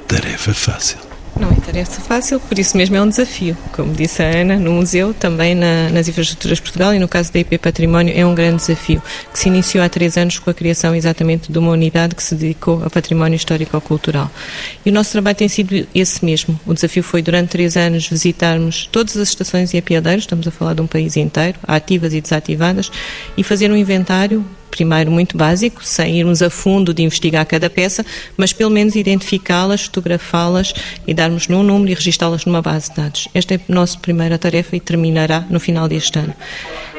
[0.07, 1.12] tarefa fácil.
[1.39, 3.57] Não é tarefa fácil, por isso mesmo é um desafio.
[3.73, 7.33] Como disse a Ana, no museu, também na, nas infraestruturas de Portugal e no caso
[7.33, 10.55] da IP Património, é um grande desafio, que se iniciou há três anos com a
[10.55, 14.31] criação exatamente de uma unidade que se dedicou ao património histórico-cultural.
[14.85, 16.59] E o nosso trabalho tem sido esse mesmo.
[16.67, 20.75] O desafio foi, durante três anos, visitarmos todas as estações e apiadeiros, estamos a falar
[20.75, 22.93] de um país inteiro, ativas e desativadas,
[23.37, 28.05] e fazer um inventário primeiro muito básico, sem irmos a fundo de investigar cada peça,
[28.37, 30.73] mas pelo menos identificá-las, fotografá-las
[31.07, 33.29] e darmos num número e registá-las numa base de dados.
[33.35, 36.35] Esta é a nossa primeira tarefa e terminará no final deste ano.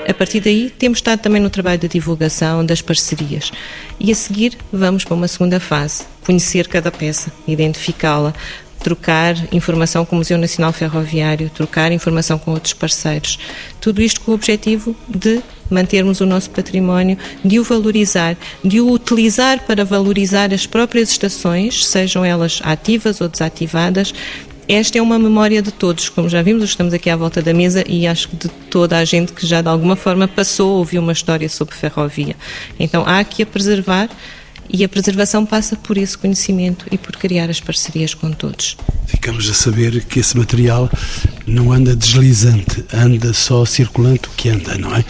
[0.07, 3.51] A partir daí, temos estado também no trabalho de divulgação, das parcerias.
[3.99, 8.33] E a seguir, vamos para uma segunda fase: conhecer cada peça, identificá-la,
[8.83, 13.39] trocar informação com o Museu Nacional Ferroviário, trocar informação com outros parceiros.
[13.79, 18.91] Tudo isto com o objetivo de mantermos o nosso património, de o valorizar, de o
[18.91, 24.13] utilizar para valorizar as próprias estações, sejam elas ativas ou desativadas,
[24.67, 27.83] esta é uma memória de todos, como já vimos, estamos aqui à volta da mesa
[27.87, 31.01] e acho que de toda a gente que já de alguma forma passou ou ouviu
[31.01, 32.35] uma história sobre ferrovia.
[32.79, 34.09] Então há que a preservar
[34.69, 38.77] e a preservação passa por esse conhecimento e por criar as parcerias com todos.
[39.07, 40.89] Ficamos a saber que esse material
[41.45, 45.03] não anda deslizante, anda só circulante o que anda, não é?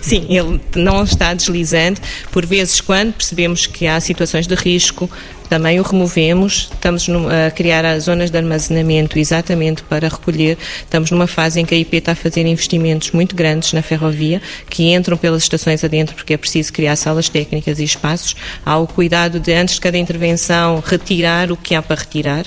[0.00, 2.00] Sim, ele não está deslizante.
[2.30, 5.10] Por vezes, quando percebemos que há situações de risco,
[5.50, 6.70] também o removemos.
[6.72, 10.56] Estamos a criar as zonas de armazenamento exatamente para recolher.
[10.78, 14.40] Estamos numa fase em que a IP está a fazer investimentos muito grandes na ferrovia,
[14.70, 18.36] que entram pelas estações adentro, porque é preciso criar salas técnicas e espaços.
[18.64, 22.44] Há o cuidado de, antes de cada intervenção, retirar o que há para retirar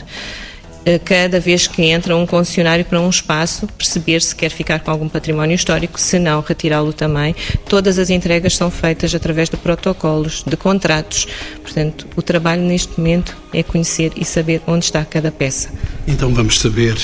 [1.05, 5.07] cada vez que entra um concessionário para um espaço, perceber se quer ficar com algum
[5.07, 7.35] património histórico, se não, retirá-lo também.
[7.67, 11.27] Todas as entregas são feitas através de protocolos, de contratos.
[11.61, 15.69] Portanto, o trabalho neste momento é conhecer e saber onde está cada peça.
[16.07, 16.97] Então vamos saber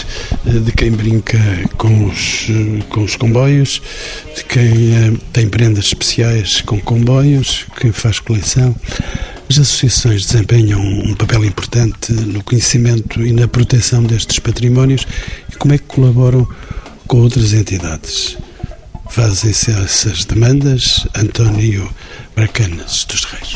[0.46, 1.38] eh, de quem brinca
[1.78, 3.82] com os, eh, com os comboios,
[4.36, 8.76] de quem eh, tem prendas especiais com comboios, quem faz coleção.
[9.50, 15.08] As associações desempenham um papel importante no conhecimento e na proteção destes patrimónios
[15.52, 16.48] e como é que colaboram
[17.08, 18.38] com outras entidades?
[19.10, 21.90] Fazem-se essas demandas, António
[22.40, 23.52] Bracanas dos Reis?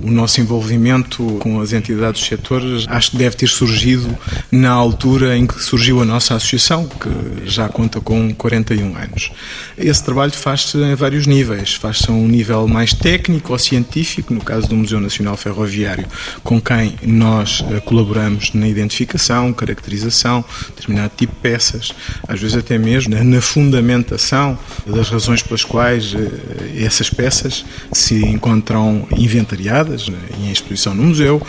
[0.00, 4.16] O nosso envolvimento com as entidades do setor acho que deve ter surgido
[4.50, 9.32] na altura em que surgiu a nossa associação, que já conta com 41 anos.
[9.76, 11.74] Esse trabalho faz-se em vários níveis.
[11.74, 16.06] Faz-se a um nível mais técnico ou científico, no caso do Museu Nacional Ferroviário,
[16.44, 20.44] com quem nós eh, colaboramos na identificação, caracterização,
[20.76, 21.92] determinado tipo de peças,
[22.28, 29.06] às vezes até mesmo na fundamentação das razões pelas quais eh, essas peças se encontram
[29.16, 31.40] inventariadas né, em exposição no museu.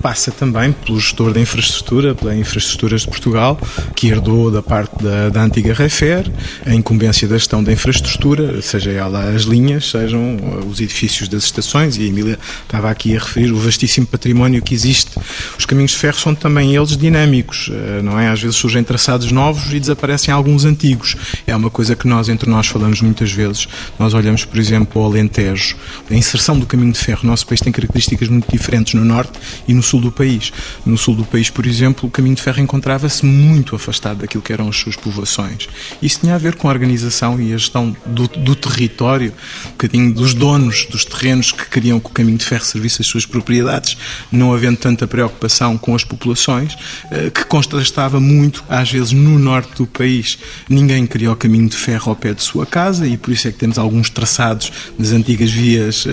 [0.00, 3.60] Passa também pelo gestor da infraestrutura, pela Infraestruturas de Portugal,
[3.94, 6.30] que herdou da parte da, da antiga Refer
[6.66, 11.44] a incumbência da gestão da infraestrutura, seja ela as linhas, sejam eh, os edifícios das
[11.44, 15.10] estações, e a Emília estava aqui a referir o vastíssimo património que existe.
[15.58, 18.28] Os caminhos de ferro são também eles dinâmicos, eh, não é?
[18.28, 21.16] Às vezes surgem traçados novos e desaparecem alguns antigos.
[21.46, 23.68] É uma coisa que nós, entre nós, falamos muitas vezes.
[23.98, 25.76] Nós olhamos, por exemplo, ao Alentejo.
[26.18, 27.20] Inserção do caminho de ferro.
[27.24, 30.52] O nosso país tem características muito diferentes no norte e no sul do país.
[30.84, 34.52] No sul do país, por exemplo, o caminho de ferro encontrava-se muito afastado daquilo que
[34.52, 35.68] eram as suas povoações.
[36.02, 39.32] Isso tinha a ver com a organização e a gestão do, do território,
[39.66, 43.06] um bocadinho dos donos dos terrenos que queriam que o caminho de ferro servisse as
[43.06, 43.96] suas propriedades,
[44.30, 46.76] não havendo tanta preocupação com as populações,
[47.10, 50.38] eh, que contrastava muito, às vezes, no norte do país.
[50.68, 53.52] Ninguém queria o caminho de ferro ao pé de sua casa e por isso é
[53.52, 56.06] que temos alguns traçados nas antigas vias,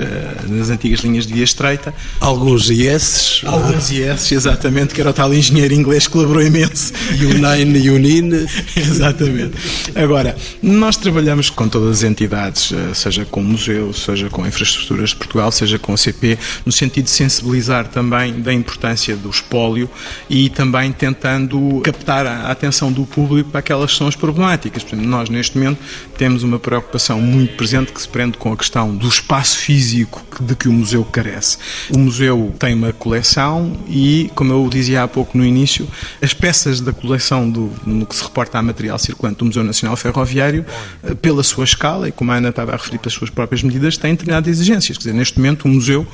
[0.48, 1.94] nas antigas linhas de via estreita.
[2.20, 3.42] Alguns IS.
[3.46, 6.94] Alguns IS, exatamente, que era o tal engenheiro inglês que colaborou imenso.
[7.12, 8.48] Unine e Unine.
[8.76, 9.54] exatamente.
[9.96, 15.10] Agora, nós trabalhamos com todas as entidades, eh, seja com o museu, seja com infraestruturas
[15.10, 19.90] de Portugal, seja com a CP, no sentido de sensibilizar também da importância do espólio
[20.30, 24.84] e também tentando captar a atenção do público para aquelas que são as problemáticas.
[24.84, 25.80] Portanto, nós, neste momento,
[26.18, 30.56] temos uma preocupação muito presente que se prende com a questão do espaço físico de
[30.56, 31.58] que o museu carece.
[31.94, 35.88] O museu tem uma coleção e, como eu dizia há pouco no início,
[36.22, 39.96] as peças da coleção do, no que se reporta a material circulante do Museu Nacional
[39.96, 40.66] Ferroviário,
[41.04, 43.98] eh, pela sua escala, e como a Ana estava a referir pelas suas próprias medidas,
[43.98, 44.98] têm determinadas exigências.
[44.98, 46.08] Quer dizer, neste momento, o museu,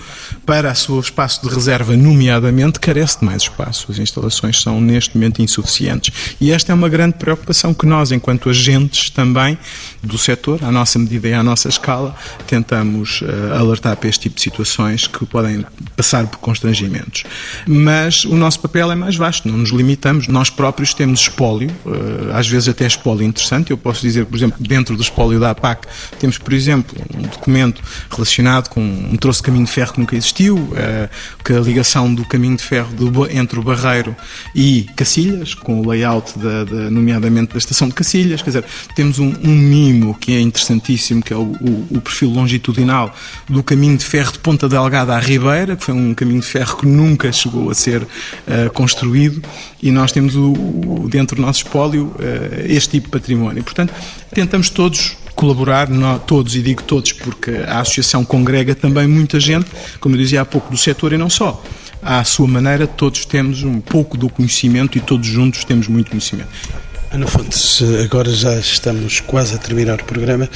[0.45, 3.91] para o seu espaço de reserva, nomeadamente, carece de mais espaço.
[3.91, 6.35] As instalações são, neste momento, insuficientes.
[6.39, 9.57] E esta é uma grande preocupação que nós, enquanto agentes também
[10.03, 12.15] do setor, à nossa medida e à nossa escala,
[12.47, 17.23] tentamos uh, alertar para este tipo de situações que podem passar por constrangimentos.
[17.67, 20.27] Mas o nosso papel é mais vasto, não nos limitamos.
[20.27, 23.71] Nós próprios temos espólio, uh, às vezes até espólio interessante.
[23.71, 25.87] Eu posso dizer, por exemplo, dentro do espólio da APAC,
[26.19, 30.15] temos, por exemplo, um documento relacionado com um troço de caminho de ferro que nunca
[30.15, 31.09] existiu, uh,
[31.43, 32.89] que a ligação do caminho de ferro
[33.31, 34.15] entre o Barreiro
[34.55, 38.41] e Cacilhas, com o layout, da, da, nomeadamente da estação de Cacilhas.
[38.41, 42.29] Quer dizer, temos um, um mimo que é interessantíssimo, que é o, o, o, perfil
[42.29, 43.15] longitudinal
[43.51, 46.77] do caminho de ferro de Ponta Delgada à Ribeira, que foi um caminho de ferro
[46.77, 48.07] que nunca chegou a ser uh,
[48.73, 49.41] construído,
[49.81, 52.15] e nós temos o, dentro do nosso espólio uh,
[52.65, 53.63] este tipo de património.
[53.63, 53.93] Portanto,
[54.33, 55.87] tentamos todos colaborar,
[56.27, 59.65] todos, e digo todos porque a associação congrega também muita gente,
[59.99, 61.63] como eu dizia há pouco, do setor e não só.
[62.01, 66.49] À sua maneira, todos temos um pouco do conhecimento e todos juntos temos muito conhecimento.
[67.11, 70.49] Ana Fontes, agora já estamos quase a terminar o programa.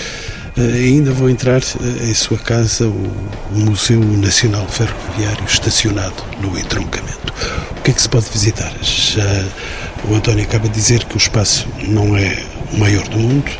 [0.58, 3.12] Uh, ainda vou entrar uh, em sua casa, o,
[3.52, 7.34] Museu Nacional Ferroviário, estacionado no entroncamento.
[7.78, 8.74] O que é que se pode visitar?
[8.82, 9.46] Já,
[10.10, 12.42] o António acaba de dizer que o espaço não é
[12.78, 13.52] maior do mundo.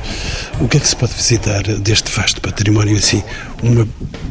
[0.60, 3.24] O que é que se pode visitar deste vasto património assim?
[3.62, 3.88] Uma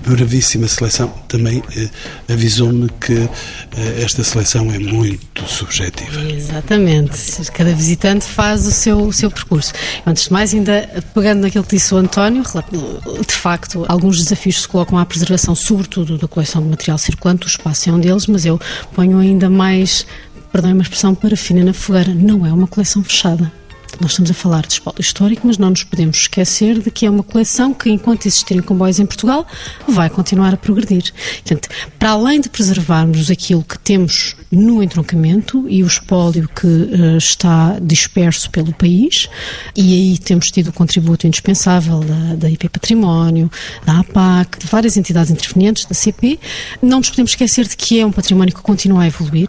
[0.06, 1.88] brevíssima seleção também eh,
[2.32, 6.20] avisou-me que eh, esta seleção é muito subjetiva.
[6.30, 7.18] Exatamente.
[7.52, 9.72] Cada visitante faz o seu, o seu percurso.
[10.06, 14.68] Antes de mais, ainda pegando naquilo que disse o António, de facto, alguns desafios se
[14.68, 18.46] colocam à preservação, sobretudo da coleção de material circulante, o espaço é um deles, mas
[18.46, 18.60] eu
[18.94, 20.06] ponho ainda mais,
[20.52, 22.14] perdão uma expressão, parafina na fogueira.
[22.14, 23.52] Não é uma coleção fechada
[24.00, 27.10] nós estamos a falar de espólio histórico, mas não nos podemos esquecer de que é
[27.10, 29.46] uma coleção que, enquanto existirem comboios em Portugal,
[29.88, 31.12] vai continuar a progredir.
[31.42, 31.68] Portanto,
[31.98, 37.78] para além de preservarmos aquilo que temos no entroncamento e o espólio que uh, está
[37.80, 39.28] disperso pelo país,
[39.76, 43.50] e aí temos tido o contributo indispensável da, da IP Património,
[43.84, 46.38] da APAC, de várias entidades intervenientes, da CP,
[46.82, 49.48] não nos podemos esquecer de que é um património que continua a evoluir.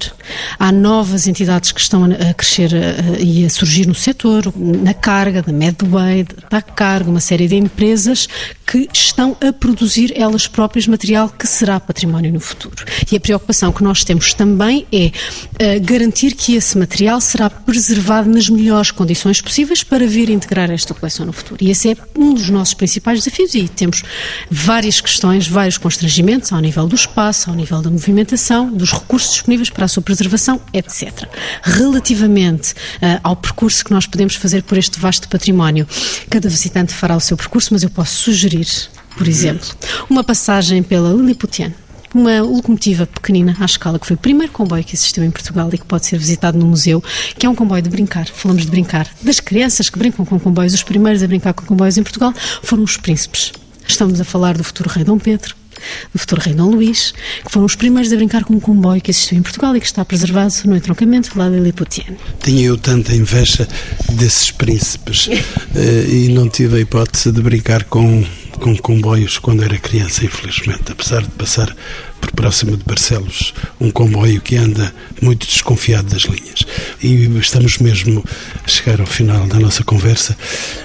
[0.58, 4.94] Há novas entidades que estão a, a crescer uh, e a surgir no setor, na
[4.94, 8.28] carga, da Medway, da Carga, uma série de empresas
[8.66, 12.84] que estão a produzir elas próprias material que será património no futuro.
[13.12, 18.30] E a preocupação que nós temos também é uh, garantir que esse material será preservado
[18.30, 21.64] nas melhores condições possíveis para vir integrar esta coleção no futuro.
[21.64, 24.04] E esse é um dos nossos principais desafios e temos
[24.50, 29.70] várias questões, vários constrangimentos ao nível do espaço, ao nível da movimentação, dos recursos disponíveis
[29.70, 31.28] para a sua preservação, etc.
[31.62, 35.88] Relativamente uh, ao percurso que nós podemos fazer por este vasto património,
[36.30, 38.68] cada visitante fará o seu percurso, mas eu posso sugerir,
[39.18, 39.68] por exemplo,
[40.10, 44.96] uma passagem pela Lilliputiana uma locomotiva pequenina à escala, que foi o primeiro comboio que
[44.96, 47.04] existiu em Portugal e que pode ser visitado no museu,
[47.38, 48.26] que é um comboio de brincar.
[48.28, 49.06] Falamos de brincar.
[49.22, 52.84] Das crianças que brincam com comboios, os primeiros a brincar com comboios em Portugal foram
[52.84, 53.52] os príncipes.
[53.86, 55.56] Estamos a falar do futuro rei Dom Pedro,
[56.14, 57.14] do futuro rei Dom Luís,
[57.44, 59.86] que foram os primeiros a brincar com um comboio que existiu em Portugal e que
[59.86, 62.18] está preservado no entroncamento lá de Lilliputiano.
[62.42, 63.68] Tinha eu tanta inveja
[64.12, 65.28] desses príncipes
[65.76, 68.24] eh, e não tive a hipótese de brincar com
[68.60, 70.92] com comboios quando era criança, infelizmente.
[70.92, 71.76] Apesar de passar
[72.22, 76.60] por próximo de Barcelos um comboio que anda muito desconfiado das linhas.
[77.02, 78.24] E estamos mesmo
[78.64, 80.38] a chegar ao final da nossa conversa.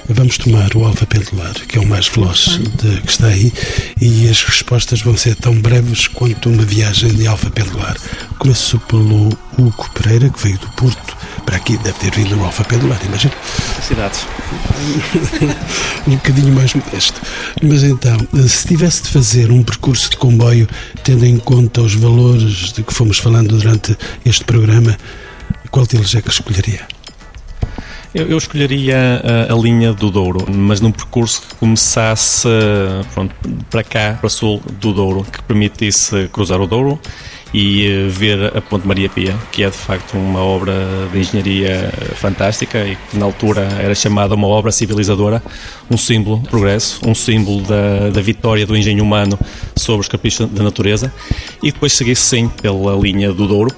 [0.09, 3.53] Vamos tomar o Alfa Pendular, que é o mais veloz de, que está aí,
[4.01, 7.97] e as respostas vão ser tão breves quanto uma viagem de Alfa Pendular.
[8.39, 9.29] Começo pelo
[9.59, 13.35] Hugo Pereira, que veio do Porto para aqui, deve ter vindo o Alfa Pendular, imagina.
[13.83, 14.21] Cidades.
[16.07, 17.21] um bocadinho mais modesto.
[17.63, 20.69] Mas então, se tivesse de fazer um percurso de comboio,
[21.03, 24.97] tendo em conta os valores de que fomos falando durante este programa,
[25.71, 26.87] qual deles é que escolheria?
[28.13, 32.49] Eu, escolheria a, a, linha do Douro, mas num percurso que começasse
[33.15, 33.33] pronto,
[33.71, 37.01] para cá, para sul do Douro, que permitisse cruzar o Douro
[37.53, 40.75] e eh, ver a Ponte Maria Pia, que é de facto uma obra
[41.13, 45.43] de engenharia fantástica e que na altura era chamada uma obra civilizadora,
[45.91, 49.39] um símbolo de progresso, um símbolo da, da vitória do engenho humano
[49.77, 51.13] sobre os caprichos da natureza.
[51.63, 53.75] E depois seguir-se sim pela linha do Douro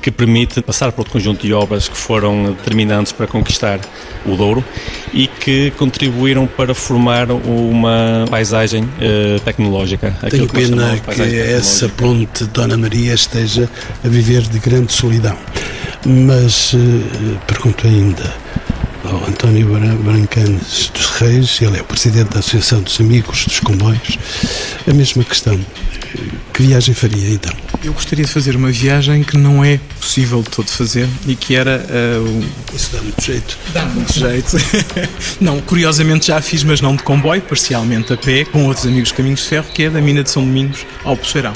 [0.00, 3.80] que permite passar por outro conjunto de obras que foram determinantes para conquistar
[4.24, 4.64] o Douro
[5.12, 10.16] e que contribuíram para formar uma paisagem uh, tecnológica.
[10.30, 13.68] Tenho pena que essa ponte Dona Maria esteja
[14.04, 15.36] a viver de grande solidão.
[16.06, 16.78] Mas uh,
[17.46, 18.34] pergunto ainda
[19.04, 19.66] ao António
[20.02, 24.18] Brancanes dos Reis, ele é o presidente da Associação dos Amigos dos Comboios,
[24.88, 25.58] a mesma questão.
[26.52, 27.52] Que viagem faria então?
[27.82, 31.56] Eu gostaria de fazer uma viagem que não é possível de todo fazer e que
[31.56, 31.82] era.
[31.88, 33.58] Uh, Isso dá muito jeito.
[33.72, 34.56] Dá muito jeito.
[35.40, 39.12] não, curiosamente já a fiz, mas não de comboio, parcialmente a pé, com outros amigos
[39.12, 41.54] Caminhos de Ferro, que é da Mina de São Domingos ao Poceirão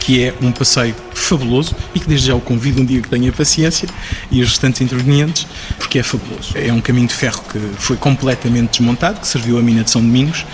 [0.00, 3.30] que é um passeio fabuloso e que desde já o convido um dia que tenha
[3.30, 3.88] paciência
[4.30, 5.46] e os restantes intervenientes,
[5.78, 6.52] porque é fabuloso.
[6.56, 10.00] É um caminho de ferro que foi completamente desmontado, que serviu a mina de São
[10.00, 10.44] Domingos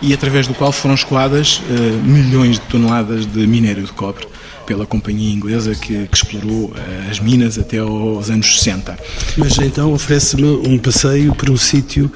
[0.00, 4.26] e através do qual foram escoadas uh, milhões de toneladas de minério de cobre
[4.66, 8.96] pela companhia inglesa que, que, explorou uh, as minas até aos anos 60.
[9.36, 12.10] Mas então oferece-me um passeio para um sítio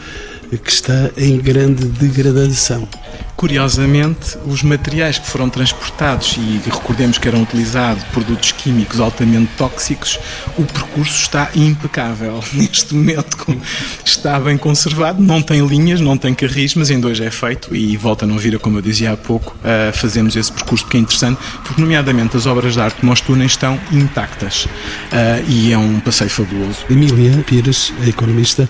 [0.51, 2.89] que está em grande degradação.
[3.37, 10.19] Curiosamente, os materiais que foram transportados e recordemos que eram utilizados produtos químicos altamente tóxicos,
[10.57, 12.43] o percurso está impecável.
[12.55, 13.61] Neste momento
[14.05, 17.95] está bem conservado, não tem linhas, não tem carris, mas em dois é feito e
[17.97, 19.55] volta a não vir, como eu dizia há pouco,
[19.93, 24.65] fazemos esse percurso que é interessante, porque nomeadamente as obras de arte túneis estão intactas
[24.65, 26.85] uh, e é um passeio fabuloso.
[26.89, 28.69] Emília Pires, economista,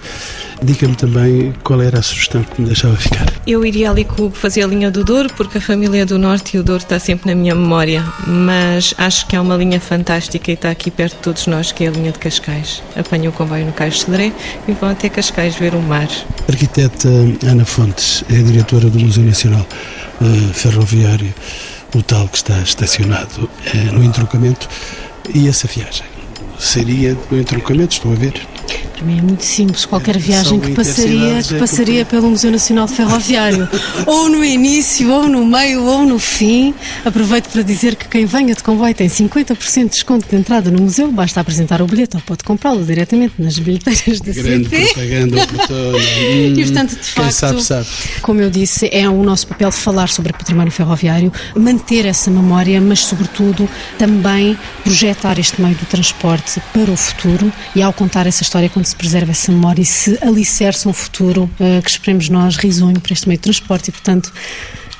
[0.62, 3.26] diga-me também qual era a sugestão que me deixava ficar.
[3.46, 6.64] Eu iria ali fazer a linha do Douro, porque a família do Norte e o
[6.64, 10.70] Douro está sempre na minha memória, mas acho que é uma linha fantástica e está
[10.70, 12.82] aqui perto de todos nós, que é a linha de Cascais.
[12.96, 14.32] Apanho o comboio no Cais de Cedré
[14.66, 16.08] e vão até Cascais ver o mar.
[16.48, 17.08] A arquiteta
[17.46, 19.66] Ana Fontes é a diretora do Museu Nacional
[20.20, 21.32] uh, Ferroviário,
[21.94, 24.68] o tal que está estacionado uh, no entroncamento.
[25.34, 26.06] E essa viagem?
[26.58, 28.34] Seria no entroncamento, estou a ver?
[28.96, 29.84] Para mim é muito simples.
[29.84, 33.68] Qualquer viagem que passaria, que passaria pelo Museu Nacional de Ferroviário,
[34.06, 36.74] ou no início, ou no meio, ou no fim.
[37.04, 40.80] Aproveito para dizer que quem venha de comboio tem 50% de desconto de entrada no
[40.80, 41.12] museu.
[41.12, 44.84] Basta apresentar o bilhete ou pode comprá-lo diretamente nas bilheteiras da Grande CP.
[44.86, 45.98] propaganda oportuna.
[46.56, 47.86] e, portanto, de facto, sabe, sabe.
[48.22, 52.80] como eu disse, é o nosso papel falar sobre o património ferroviário, manter essa memória,
[52.80, 53.68] mas, sobretudo,
[53.98, 58.96] também projetar este meio do transporte para o futuro e, ao contar essa história, se
[58.96, 63.28] preserva essa memória e se alicerça um futuro uh, que esperemos nós risonho para este
[63.28, 64.32] meio de transporte e, portanto,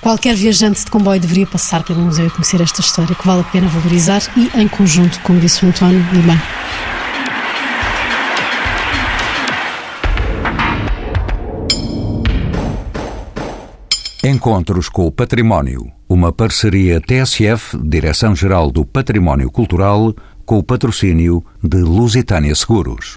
[0.00, 3.44] qualquer viajante de comboio deveria passar pelo museu e conhecer esta história que vale a
[3.44, 6.40] pena valorizar e em conjunto, como disse o António, e bem.
[14.24, 15.92] Encontros com o Património.
[16.08, 20.12] Uma parceria TSF, Direção-Geral do Património Cultural,
[20.44, 23.14] com o patrocínio de Lusitânia Seguros.